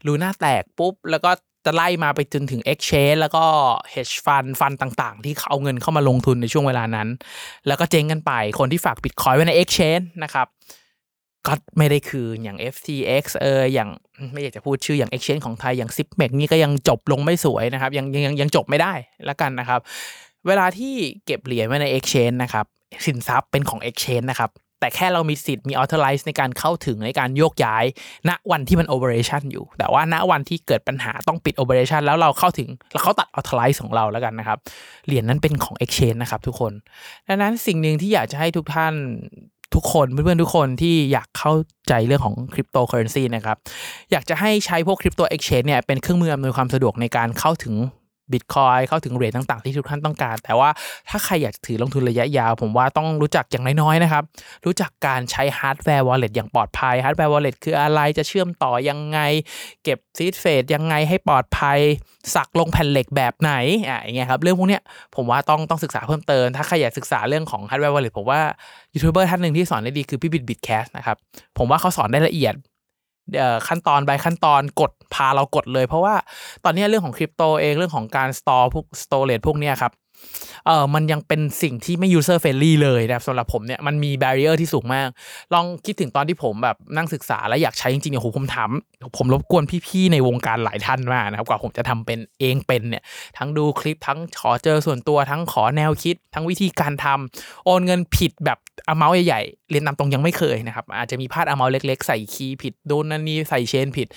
[0.06, 1.30] ลูน่าแตกปุ๊บแล้วก็
[1.66, 3.44] จะไล่มาไปจนถึง Exchange แล้วก็
[3.92, 7.08] Hedge Fund ฟันต่างๆ ที่เขาเอาเงินเข้ามาลงทุนในช่วงเวลานั้น
[7.66, 10.46] แล้วก็เจ๊งกันไปคนที่ฝาก Bitcoin ไว้ใน Exchange นะครับ
[11.46, 13.88] ก็ไม่ได้คืนอย่าง FTX เอออย่าง
[14.32, 18.92] ไม่อยากจะพูดชื่ออย่าง Exchange ของไทยอย่าง Zipmex นี่ก็ยังจบลงไม่สวยนะครับ ยังยังยังจบไม่ได้
[19.28, 19.80] ละกันนะครับ
[20.46, 20.94] เวลาที่
[21.26, 22.66] เก็บเหรียญไว้ใน Exchange นะครับ
[23.06, 27.84] สินทรัพย์เป็นของ Exchange นะครับแต่แค่เรามีสิทธิ์มี authorize ในการเข้าถึงในการโยกย้าย
[28.28, 34.58] ณวันที่มัน operation อยู่ แต่ว่าณวันที่เกิดปัญหาต้องปิด operation แล้วเราเข้าถึงแล้วเขาตัด authorize ของเราแล้วกันนะครับ
[35.06, 36.72] เหรียญนั้นเป็นของ exchange นะครับทุกคน
[37.28, 38.94] ดังนั้นสิ่งหนึ่งที่อยากจะให้ทุกท่าน
[39.78, 41.52] ทุกคนเพื่อนๆทุกคนที่อยากเข้า
[41.88, 43.56] ใจเรื่องของคริปโตเคอเรนซีนะครับ
[44.12, 47.74] อยากจะให้ใช้พวก crypto exchange เนี่ยเป็นเครื่องมืออำนวยความสะดวกในการเข้าถึง
[48.32, 50.70] บิตคอยน์เข้าถึงเหรียญต่างๆ ที่ทุกท่านต้องการ แต่ว่า
[51.10, 54.24] ถ้าใครอยากถือลงทุนระยะยาว ผมว่าต้องรู้จักอย่างน้อยๆนะครับ
[54.66, 59.18] รู้จักการใช้ hardware wallet อย่างปลอดภัย hardware wallet คืออะไรจะเชื่อมต่อยังไง
[59.84, 61.78] เก็บ seed phrase ยังไงให้ปลอดภัย
[62.34, 63.52] สลักลงแผ่นเหล็กแบบไหน
[63.88, 64.82] อะอย่างเงี้ยครับเรื่องพวกเนี้ย
[65.16, 68.40] ผมว่าต้องต้องศึกษาเพิ่มเติม ถ้าใครอยากศึกษาเรื่องของ hardware wallet ผมว่า
[68.94, 71.16] ยูทูบเบอร์ท่านหนึ่งที่สอนได้ดีคือพี่บิท Bitcast นะครับ
[71.58, 72.54] ผมว่าเขาสอนได้ละเอียด
[73.68, 76.14] ขั้นตอน by ขั้นตอนกดพาเรากดเลย เพราะว่า
[76.64, 79.92] ตอนนี้เรื่องของคริปโตเองเรื่องของการ store พวก storage พวกเนี้ยครับ
[80.66, 85.08] เออมันยังเป็นสิ่งที่ไม่ user friendly เลยนะครับสำหรับผมเนี่ยมันมี barrier ที่สูงมาก
[85.54, 88.70] ลองคิดถึงตอนที่ผมแบบนั่งศึกษาแล้วอยากใช้จริงๆโอ้โหผมถาม
[89.16, 93.02] ผมรบกวนพี่ๆในวงการหลายท่านมากนะครับกว่าผมจะทำเป็นเองเป็นเนี่ย
[93.38, 104.08] ทั้งดูคลิปทั้งขอเจอส่วนตัวทั้งขอแนวคิด ทั้งวิธีการทำโอนเงินผิดแบบอเมาส์ใหญ่ๆเรียนนำตรงยังไม่เคยนะครับอาจจะมีพลาดอเมาส์เล็ก ๆ ใส่ key ผิดโดนนั่นนี่ใส่ chain ผิด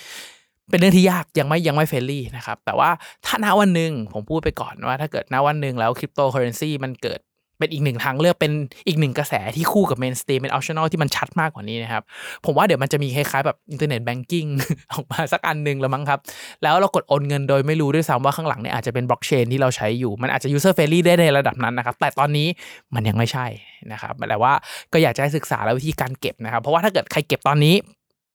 [0.72, 2.90] เป็นเรื่องที่ยากยังไม่ยังไม่ friendly นะครับ แต่ว่า
[3.26, 7.20] ถ้าณวันหนึ่งผมพูดไปก่อนว่า ถ้าเกิดณวันหนึ่งแล้วคริปโตเคอเรนซีมันเกิด
[7.58, 8.52] เป็นอีกหนึ่งทางเลือกเป็น
[8.88, 12.02] อีกหนึ่งกระแสที่คู่กับ mainstream เป็น optional ที่มันชัดมากกว่านี้นะครับ
[12.44, 14.46] ผมว่าเดี๋ยวมันจะมีคล้ายๆแบบ internet banking
[14.92, 16.18] ออกมาสักอันหนึ่งแล้วมั้งครับ
[16.62, 22.48] แล้วเรากดโอนเงินโดยไม่รู้ด้วยซ้ำว่าข้างหลังเนี่ยอาจจะเป็นบล็อกเชนที่เราใช้อยู่ มันอาจจะ user friendly ได้ในระดับนั้นนะครับ แต่ตอนนี้
[22.94, 23.46] มันยังไม่ใช่
[23.92, 24.52] นะครับแต่ว่า
[24.92, 27.74] ก็อยากจะให้ศึกษาแล้ววิธีการเก็บนะครับ เพราะว่าถ้าเกิดใครเก็บตอนนี้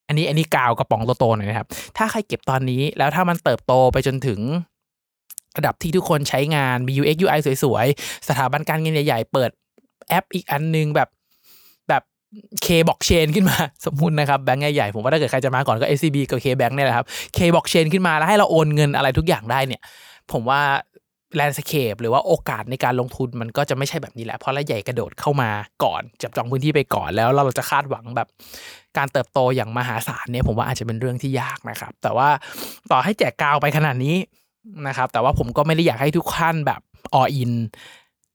[0.08, 1.68] อันนี้อันนี้กาวกระป๋องโตๆหน่อยนะครับ
[1.98, 4.40] ถ้าใครเก็บตอนนี้แล้วถ้ามันเติบโตไปจนถึง
[5.58, 9.50] ระดับที่ทุกคนใช้งานมี UX UI สวยๆ สถาบันการเงินใหญ่ๆ เปิด
[10.10, 11.10] แอปอีกอันนึงแบบ
[11.90, 12.04] แบบ
[12.64, 17.06] เคบอกเชนขึ้นมา สมมุตินะครับแบงก์ใหญ่ๆ ผมว่าถ้าเกิดใครจะมาก่อนก็ SCB กับ K Bank เนี่ยแหละครับ
[17.38, 19.82] K บอกเชนขึ้นมาแล้วให้เราโอนเงินอะไรทุกอย่างได้เนี่ย
[20.32, 20.62] ผมว่า
[21.36, 25.50] แลนด์สเคปหรือว่าโอกาสในการลงทุนมันก็จะไม่ใช่แบบนี้แหละ เพราะรายใหญ่กระโดดเข้ามา
[25.84, 28.28] ก่อน จับจองพื้นที่ไปก่อนแล้วเราจะคาดหวังแบบ
[28.98, 32.30] การเติบโตอย่างมหาศาลเนี่ยผมว่าอาจจะเป็นเรื่องที่ยากนะครับ แต่ว่า
[32.92, 34.16] ต่อให้แจกกาวไปขนาดนี้
[34.88, 36.82] นะครับ แต่ว่าผมก็ไม่ได้อยากให้ทุกท่านแบบ
[37.16, 37.52] all in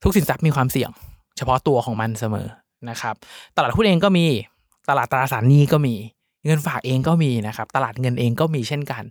[0.02, 0.90] ทุกสินทรัพย์มีความเสี่ยง
[1.36, 2.46] เฉพาะตัวของมันเสมอ
[2.90, 3.14] นะครับ
[3.56, 4.26] ตลาดหุ้นเองก็มี
[4.88, 5.94] ตลาดตราสารหนี้ก็มี
[6.46, 9.02] เงินฝากเองก็มีนะครับ ตลาดเงินเองก็มีเช่นกัน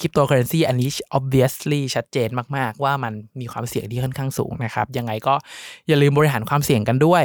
[0.00, 5.34] คริปโตเคอเรนซีอันนี้ obviously ชัดเจนมาก ๆ ว่ามันมีความเสี่ยงที่ค่อนข้างสูงนะครับ ยังไงก็
[5.88, 7.24] อย่าลืมบริหารความเสี่ยงกันด้วย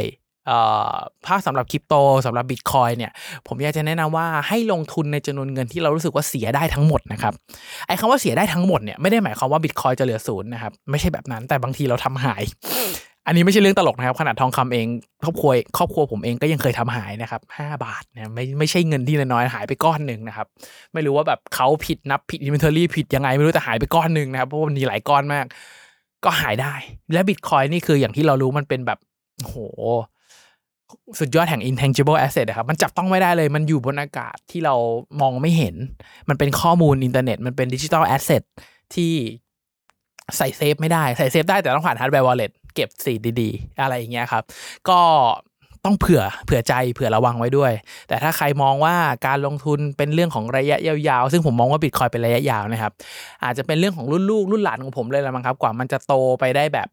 [1.28, 3.12] ถ้าสำหรับคริปโตสำหรับบิตคอยน์เนี่ย
[3.48, 7.34] ผมอยากจะแนะนำว่าให้ลงทุนในจำนวนเงินที่เรารู้สึกว่าเสียได้ทั้งหมดนะครับ
[7.88, 12.44] ไอ้คำว่าเสียได้ทั้งหมดเนี่ยไม่ได้หมายความว่าบิตคอยจะเหลือศูนย์นะครับไม่ใช่แบบนั้นแต่บางทีเราทำหาย
[13.28, 14.88] อันนี้ไม่ใช่เรื่องตลกนะครับขนาดทองคำเอง
[15.24, 20.48] ครอบครัวครอบครัวผมเองก็ยังเคยทำหายนะครับห้าบาทเนี่ยไม่ไม่ใช่เงินที่น้อยหายไปก้อนหนึ่งนะครับ
[20.94, 25.46] ไม่รู้ว่าแบบเขาผิดนับผิดอินเวนทอรี่ผิดยังไงไม่รู้แต่หายไปก้อนหนึ่งนะครับเพราะมันมีหลายก้อนมาก
[26.26, 26.74] ก็หายได้
[27.14, 29.00] และบิตคอยนี่คืออย่างที่เรารู้มันเป็นแบบ
[29.40, 29.56] โห
[31.20, 34.76] สุดยอดแห่ง intangible asset นะครับ มันจับต้องไม่ได้เลย มันอยู่บนอากาศที่เรา
[35.22, 35.76] มองไม่เห็น
[36.30, 38.44] มันเป็นข้อมูลอินเทอร์เน็ต มันเป็น digital asset
[38.96, 39.12] ที่
[40.38, 44.44] ใส่เซฟไม่ได้ ใส่เซฟได้แต่ต้องผ่าน hardware wallet เก็บ seed ดีๆ อะไรอย่างเงี้ยครับ
[44.90, 45.00] ก็
[45.86, 47.72] ต้องเผื่อเผื่อใจเผื่อระวังไว้ด้วย
[48.08, 48.96] แต่ถ้าใครมองว่า
[49.28, 52.92] การลงทุนเป็นเรื่องของระยะยาวๆ ซึ่งผมมองว่าบิตคอยน์เป็นระยะยาวนะครับ
[53.44, 56.88] อาจจะเป็นเรื่องของรุ่นลูกรุ่นหลานของผมเลยละมั้งครับ กว่ามันจะโตไปได้แบบ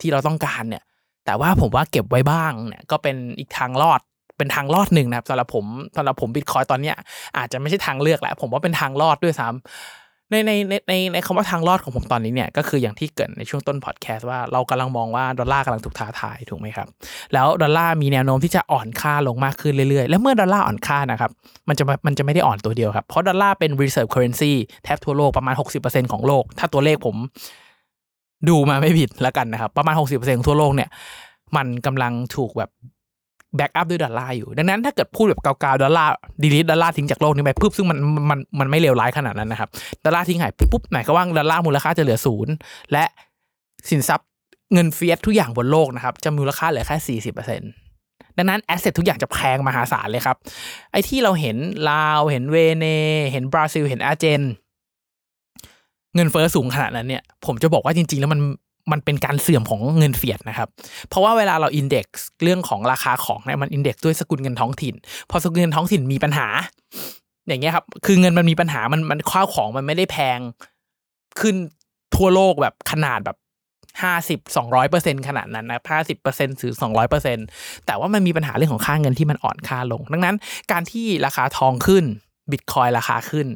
[0.00, 0.82] ที่เราต้องการเนี่ย
[1.26, 4.00] แต่ว่าผมว่าเก็บไว้บ้างเนี่ยก็เป็นอีกทางรอด
[4.38, 5.64] เป็นทางรอดหนึ่งนะครับสำหรับผม
[5.96, 6.96] สำหรับผมบิตคอยน์ตอนเนี้ย
[7.36, 16.88] อาจจะไม่ใช่ทางเลือกแล้วผมว่าเป็นทางรอดด้วยซ้ำในในในในในคำว่าทางรอดของผมตอนนี้เนี่ยก็คืออย่างที่เกริ่นในช่วงต้นพอดแคสต์ว่าเรากำลังมองว่าดอลลาร์กำลังถูกท้าทายถูกไหมครับ
[17.32, 21.30] แล้วดอลลาร์มีแนวโน้มที่จะอ่อนค่าลงมากขึ้นเรื่อยๆ แล้วเมื่อดอลลาร์อ่อนค่านะครับ
[21.68, 24.52] มันจะมันจะไม่ได้อ่อนตัวเดียวครับเพราะดอลลาร์เป็น reserve currency
[24.84, 27.16] แทบทั่วโลกประมาณ 60%ของโลก ถ้าตัวเลขผม
[28.48, 30.88] ดูมาไม่ผิดแล้วกันนะครับ ประมาณ 60%ของทั่วโลกเนี่ย
[31.56, 32.70] มันกำลังถูกแบบ
[33.56, 37.98] back up ด้วยดอลลาร์อยู่ ดังนั้นถ้าเกิดพูดแบบกาวๆดอลลาร์ delete ดอลลาร์ทิ้งจากโลกนี้ไปปุ๊บซึ่งมัน
[38.30, 39.68] มันมันไม่เลวร้ายขนาดนั้นนะครับ
[40.04, 42.52] ดอลลาร์ทิ้งหายปุ๊บนั่นแปลว่าดอลลาร์มูลค่าจะเหลือศูนย์
[42.92, 43.04] และ
[43.90, 44.28] สินทรัพย์
[44.72, 47.70] เงิน fiat ทุกอย่างบนโลกนะครับจะมูลค่าเหลือแค่สี่สิบเปอร์เซ็นต์
[48.38, 50.36] ดังนั้น asset ทุกอย่างจะแพงมหาศาลเลยครับ
[50.92, 51.56] ไอ้ที่เราเห็น
[51.90, 52.86] ลาว เห็นเวเน
[53.32, 54.40] เห็นบราซิล เห็นอาร์เจน
[56.14, 58.40] เงินเฟ้อสูงขนาดนั้นเนี่ย ผมจะบอกว่าจริง ๆ แล้วมัน
[58.92, 60.68] มันเป็นการเสื่อมของเงินเฟียดนะครับ
[61.08, 64.94] เพราะว่าเวลาเราอินเด็กซ์เรื่องของราคาของเนี่ยมันอินเด็กซ์ด้วยสกุลเงินท้องถิ่น
[65.30, 66.46] พอสกุลเงินท้องถิ่นมีปัญหา
[67.48, 70.38] อย่างเงี้ยครับ คือเงินมันมีปัญหา มันมันข้าวของมันไม่ได้แพง
[71.40, 71.54] ขึ้น
[72.16, 73.36] ทั่วโลกแบบขนาดแบบ
[74.02, 77.38] ห้าสิบสองร้อยเปอร์เซ็นขนาดนั้นนะห้าสิบเปอร์เซ็นต์หรือสองร้อยเปอร์เซ็น
[77.86, 80.36] แต่ว่ามันมีปัญหาเรื่องของค่าเงินที่มันอ่อนค่าลง ดังนั้น
[80.72, 82.04] การที่ราคาทองขึ้น
[82.50, 83.46] บิตคอยราคาขึ้น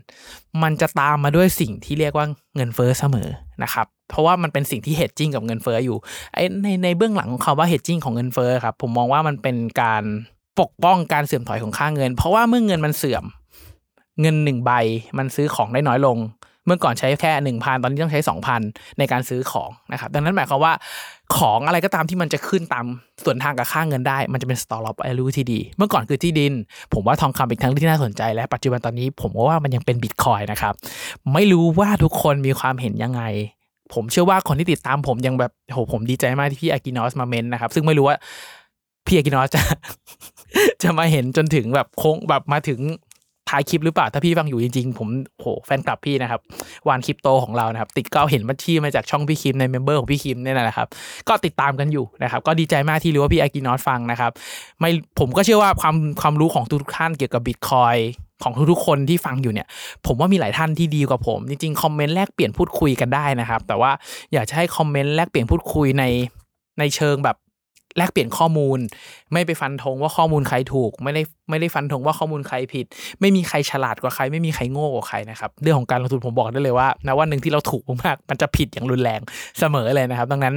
[0.63, 3.29] มันจะตามมาด้วยสิ่งที่เรียกว่าเงินเฟ้อเสมอ
[3.63, 5.97] นะครับ เพราะว่ามันเป็นสิ่งที่เฮดจิ้งกับเงินเฟ้ออยู่
[6.35, 10.05] ไอในในเบื้องหลังของคำว่าเฮดจิ้งของเงินเฟ้อครับ ผมมองว่ามันเป็นการ
[10.61, 13.25] ปกป้องการเสื่อมถอยของค่าเงิน เพราะว่าเมื่อเงินมันเสื่อม
[14.21, 14.73] เงินหนึ่งใบ
[15.19, 16.19] มันซื้อของได้น้อยลง
[16.67, 18.61] เมื่อก่อนใช้แค่หนึ่งพันตอนนี้ต้องใช้สองพัน
[18.99, 20.73] ในการซื้อของนะครับ ดังนั้นหมายความว่า
[21.37, 22.87] ของอะไรก็ตามที่มันจะขึ้นตาม
[23.25, 26.53] ส่วนทางกับค่าเงินได้ มันจะเป็น store of value ที่ดี เมื่อก่อนคือที่ดิน
[26.95, 30.75] ผมว่าทองคำเป็นทั้งที่น่าสนใจ และปัจจุบันตอนนี้ผมว่ามันยังเป็นบิตคอยน์นะครับ
[31.33, 33.23] ไม่รู้ว่าทุกคนมีความเห็นยังไง
[33.95, 38.17] ผมเชื่อว่าคนที่ติดตามผมยังแบบโหผมดีใจมากที่พี่อากินอสมาเมนต์นะครับ ซึ่งไม่รู้ว่า
[39.07, 39.63] พี่อากินอสจะ
[40.83, 42.81] จะมาเห็นจนถึงแบบโค้งแบบมาถึง
[43.49, 45.09] ท้ายคลิปหรือเปล่า ถ้าพี่ฟังอยู่จริงๆ ผม
[45.41, 46.41] โหแฟนคลับพี่นะครับ
[46.89, 50.89] วงคริปโตของเรานะครับ ติดก็เห็นบัญชีมาจากช่องพี่คิมใน member ของพี่คิมเนี่ยนะครับ
[51.29, 54.31] ก็ติดตามกันอยู่นะครับ ก็ดีใจมากที่รู้ว่าพี่อากินอสฟังนะครับ
[54.81, 57.97] ไม่ผมก็เชื่อว่าความความรู้ของทุกท่านเกี่ยวกับบิตคอย
[58.43, 59.67] ของทุกๆคนที่ฟังอยู่เนี่ย
[60.07, 63.91] ผมว่ามีหลายท่านที่ดีกว่าผม จริงๆ คอมเมนต์แลกเปลี่ยนพูดคุยกันได้นะครับ แต่ว่า
[64.33, 66.05] อยากจะให้คอมเมนต์แลกเปลี่ยนพูดคุยใน
[66.79, 67.37] ในเชิงแบบ
[67.97, 68.79] แลกเปลี่ยนข้อมูล
[69.33, 72.87] ไม่ไปฟันธงว่าข้อมูลใครถูก ไม่ได้ไม่ได้ฟันธงว่าข้อมูลใครผิด
[73.21, 79.21] ไม่มีใครฉลาดกว่าใคร ไม่มีใครโง่กว่าใครนะครับเรื่องของการลงทุนผมบอกได้เลยว่าณวันหนึ่งที่เราถูกมากมันจะผิดอย่างรุนแรง
[79.59, 80.55] เสมอเลยนะครับ ดังนั้น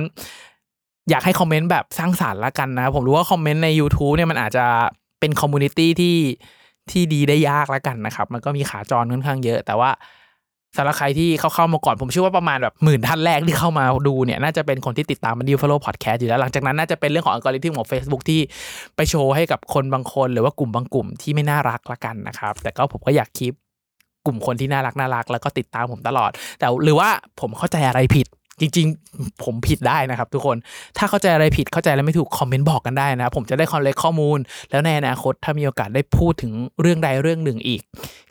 [1.10, 4.66] อยากให้คอมเมนต์แบบสร้างสรรค์ละกันนะผมรู้ว่าคอมเมนต์ใน YouTube เนี่ยมันอาจจะ
[5.20, 6.18] เป็น community ที่
[6.92, 9.90] ที่ดีได้ยากล้วกันนะครับ มันก็มีขาจรค่อนข้างเยอะ แต่ว่า
[10.78, 18.40] สำหรับใครที่เข้าเข้ามาก่อนผมเชื่อว่าประมาณแบบหมื่นท่านแรกที่เข้ามาดูเนี่ยน่าจะเป็นคนที่ติดตาม Money Buffalo Podcast อยู่แล้ว หลังจากนั้นน่าจะเป็นเรื่องของอัลกอริทึมของ Facebook ที่
[18.96, 23.54] ไปโชว์ให้กับคนบางคน หรือว่ากลุ่มบางกลุ่มที่ไม่น่ารักละกันนะครับแต่ก็ผมก็อยากคลิป
[24.26, 28.28] กลุ่มคนที่น่ารักน่ารักแล้วก็ติดตามผมตลอด แต่หรือว่าผมเข้าใจอะไรผิด
[28.60, 30.58] จริงๆ ผมผิดได้นะครับ ทุกคน
[30.98, 34.40] ถ้าเข้าใจอะไรผิดเข้าใจอะไรไม่ถูกคอมเมนต์บอกกันได้นะ ผมจะได้ collect ข้อมูล
[34.72, 37.82] แล้วในอนาคตถ้ามีโอกาสได้พูดถึงเรื่องใดเรื่องหนึ่งอีก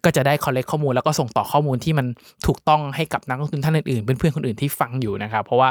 [0.05, 2.07] ก็จะได้ collect ข้อมูลแล้วก็ส่งต่อข้อมูลที่มัน
[2.47, 5.71] ถูกต้องให้กับนักลงทุนท่านอื่นๆ เพื่อนๆคนอื่นที่ฟังอยู่นะครับ เพราะว่า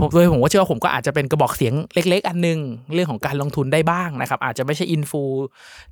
[0.00, 2.58] ผมโดยผมก็เชื่อว่าผมก็อาจจะเป็นกระบอกเสียงเล็ก ๆ อันหนึ่ง
[2.94, 5.22] เรื่องของการลงทุนได้บ้างนะครับ อาจจะไม่ใช่ influ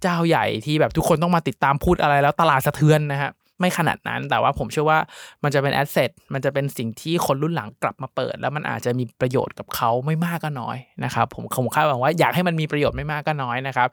[0.03, 3.31] เจ้าใหญ่ที่แบบทุกคนต้องมาติดตามพูดอะไรแล้วตลาดสะเทือนนะฮะ
[3.63, 4.99] ไม่ขนาดนั้น แต่ว่าผมเชื่อว่า
[5.43, 13.89] มันจะเป็น asset มันจะเป็นสิ่งที่คนรุ่นหลังกลับมาเปิด แล้วมันอาจจะมีประโยชน์กับเขาไม่มากก็น้อยนะครับผมคงคาดหวังว่าอยากให้มันมีประโยชน์ไม่มากก็น้อยนะครับ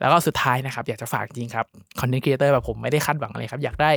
[0.00, 1.66] แล้วก็สุดท้ายนะครับ อยากจะฝากจริงครับ
[2.00, 3.90] content creator แบบผมไม่ได้คาดหวังอะไรครับ อยากได้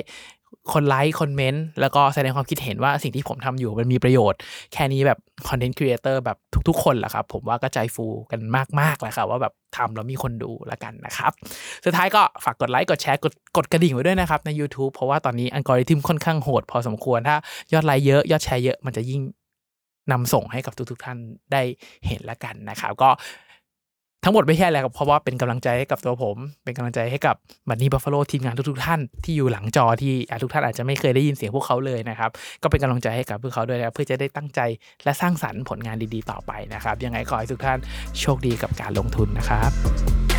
[0.73, 4.39] คนไลค์คอมเมนต์แล้วก็แสดงความคิดเห็นว่าสิ่งที่ผมทำอยู่มันมีประโยชน์
[4.73, 6.37] แค่นี้แบบ content creator แบบ
[6.67, 8.41] ทุกๆ คนแหละครับ ผมว่าก็ใจฟูกัน
[8.79, 11.31] มากๆแหละครับว่าแบบทำแล้วมีคนดูแล้วกันนะครับ
[11.85, 17.37] สุดท้ายก็ฝากกดไลค์กดแชร์กดกดกระดิ่งไว้ด้วยนะครับ ใน YouTube เพราะว่าตอนนี้อัลกอริทึมค่อนข้างโหดพอสมควรถ้า
[17.73, 19.21] ยอดไลค์เยอะยอดแชร์เยอะมันจะยิ่ง
[20.11, 21.17] นำส่งให้กับทุกๆท่าน
[21.51, 21.61] ได้
[22.07, 23.09] เห็นแล้วกันนะครับ ก็
[24.25, 27.35] ทั้งหมดไม่ใช่อะไรครับเพราะว่าเป็นกำลังใจให้กับตัวผม เป็นกำลังใจให้กับ
[27.69, 32.29] Money Buffalo ทีมงานทุกๆท่านที่อยู่หลังจอที่อาจทุกท่านอาจจะไม่เคยได้ยินเสียงพวกเขาเลยนะครับ
[32.63, 34.59] ก็เป็นกำลังใจให้กับพวกเขาด้วยนะเพื่อจะได้ตั้งใจ
[35.03, 37.79] และสร้างสรรค์ผลงานดีๆ ต่อไปนะครับ ยังไงขอให้ทุกท่าน
[38.19, 40.32] โชคดีกับการลงทุนนะครับ